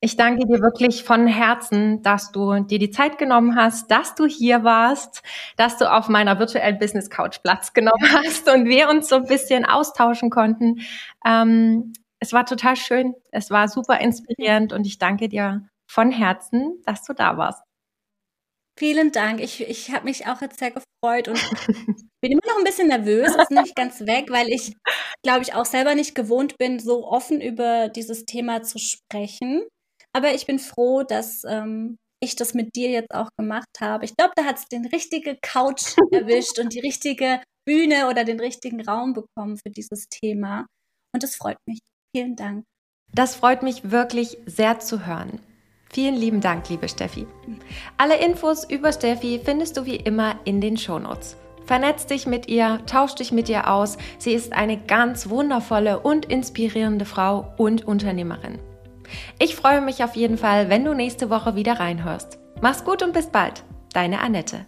[0.00, 4.26] Ich danke dir wirklich von Herzen, dass du dir die Zeit genommen hast, dass du
[4.26, 5.22] hier warst,
[5.56, 9.24] dass du auf meiner virtuellen Business Couch Platz genommen hast und wir uns so ein
[9.24, 10.80] bisschen austauschen konnten.
[11.24, 16.82] Ähm, es war total schön, es war super inspirierend und ich danke dir von Herzen,
[16.84, 17.62] dass du da warst.
[18.76, 19.40] Vielen Dank.
[19.40, 21.38] Ich, ich habe mich auch jetzt sehr gefreut und
[22.20, 24.74] bin immer noch ein bisschen nervös, ist nicht ganz weg, weil ich,
[25.22, 29.62] glaube ich, auch selber nicht gewohnt bin, so offen über dieses Thema zu sprechen.
[30.12, 34.04] Aber ich bin froh, dass ähm, ich das mit dir jetzt auch gemacht habe.
[34.04, 38.40] Ich glaube, da hat es den richtige Couch erwischt und die richtige Bühne oder den
[38.40, 40.66] richtigen Raum bekommen für dieses Thema.
[41.14, 41.78] Und es freut mich.
[42.14, 42.64] Vielen Dank.
[43.12, 45.40] Das freut mich wirklich sehr zu hören.
[45.94, 47.24] Vielen lieben Dank, liebe Steffi.
[47.98, 51.36] Alle Infos über Steffi findest du wie immer in den Shownotes.
[51.66, 53.96] Vernetz dich mit ihr, tausch dich mit ihr aus.
[54.18, 58.58] Sie ist eine ganz wundervolle und inspirierende Frau und Unternehmerin.
[59.38, 62.40] Ich freue mich auf jeden Fall, wenn du nächste Woche wieder reinhörst.
[62.60, 63.62] Mach's gut und bis bald.
[63.92, 64.66] Deine Annette.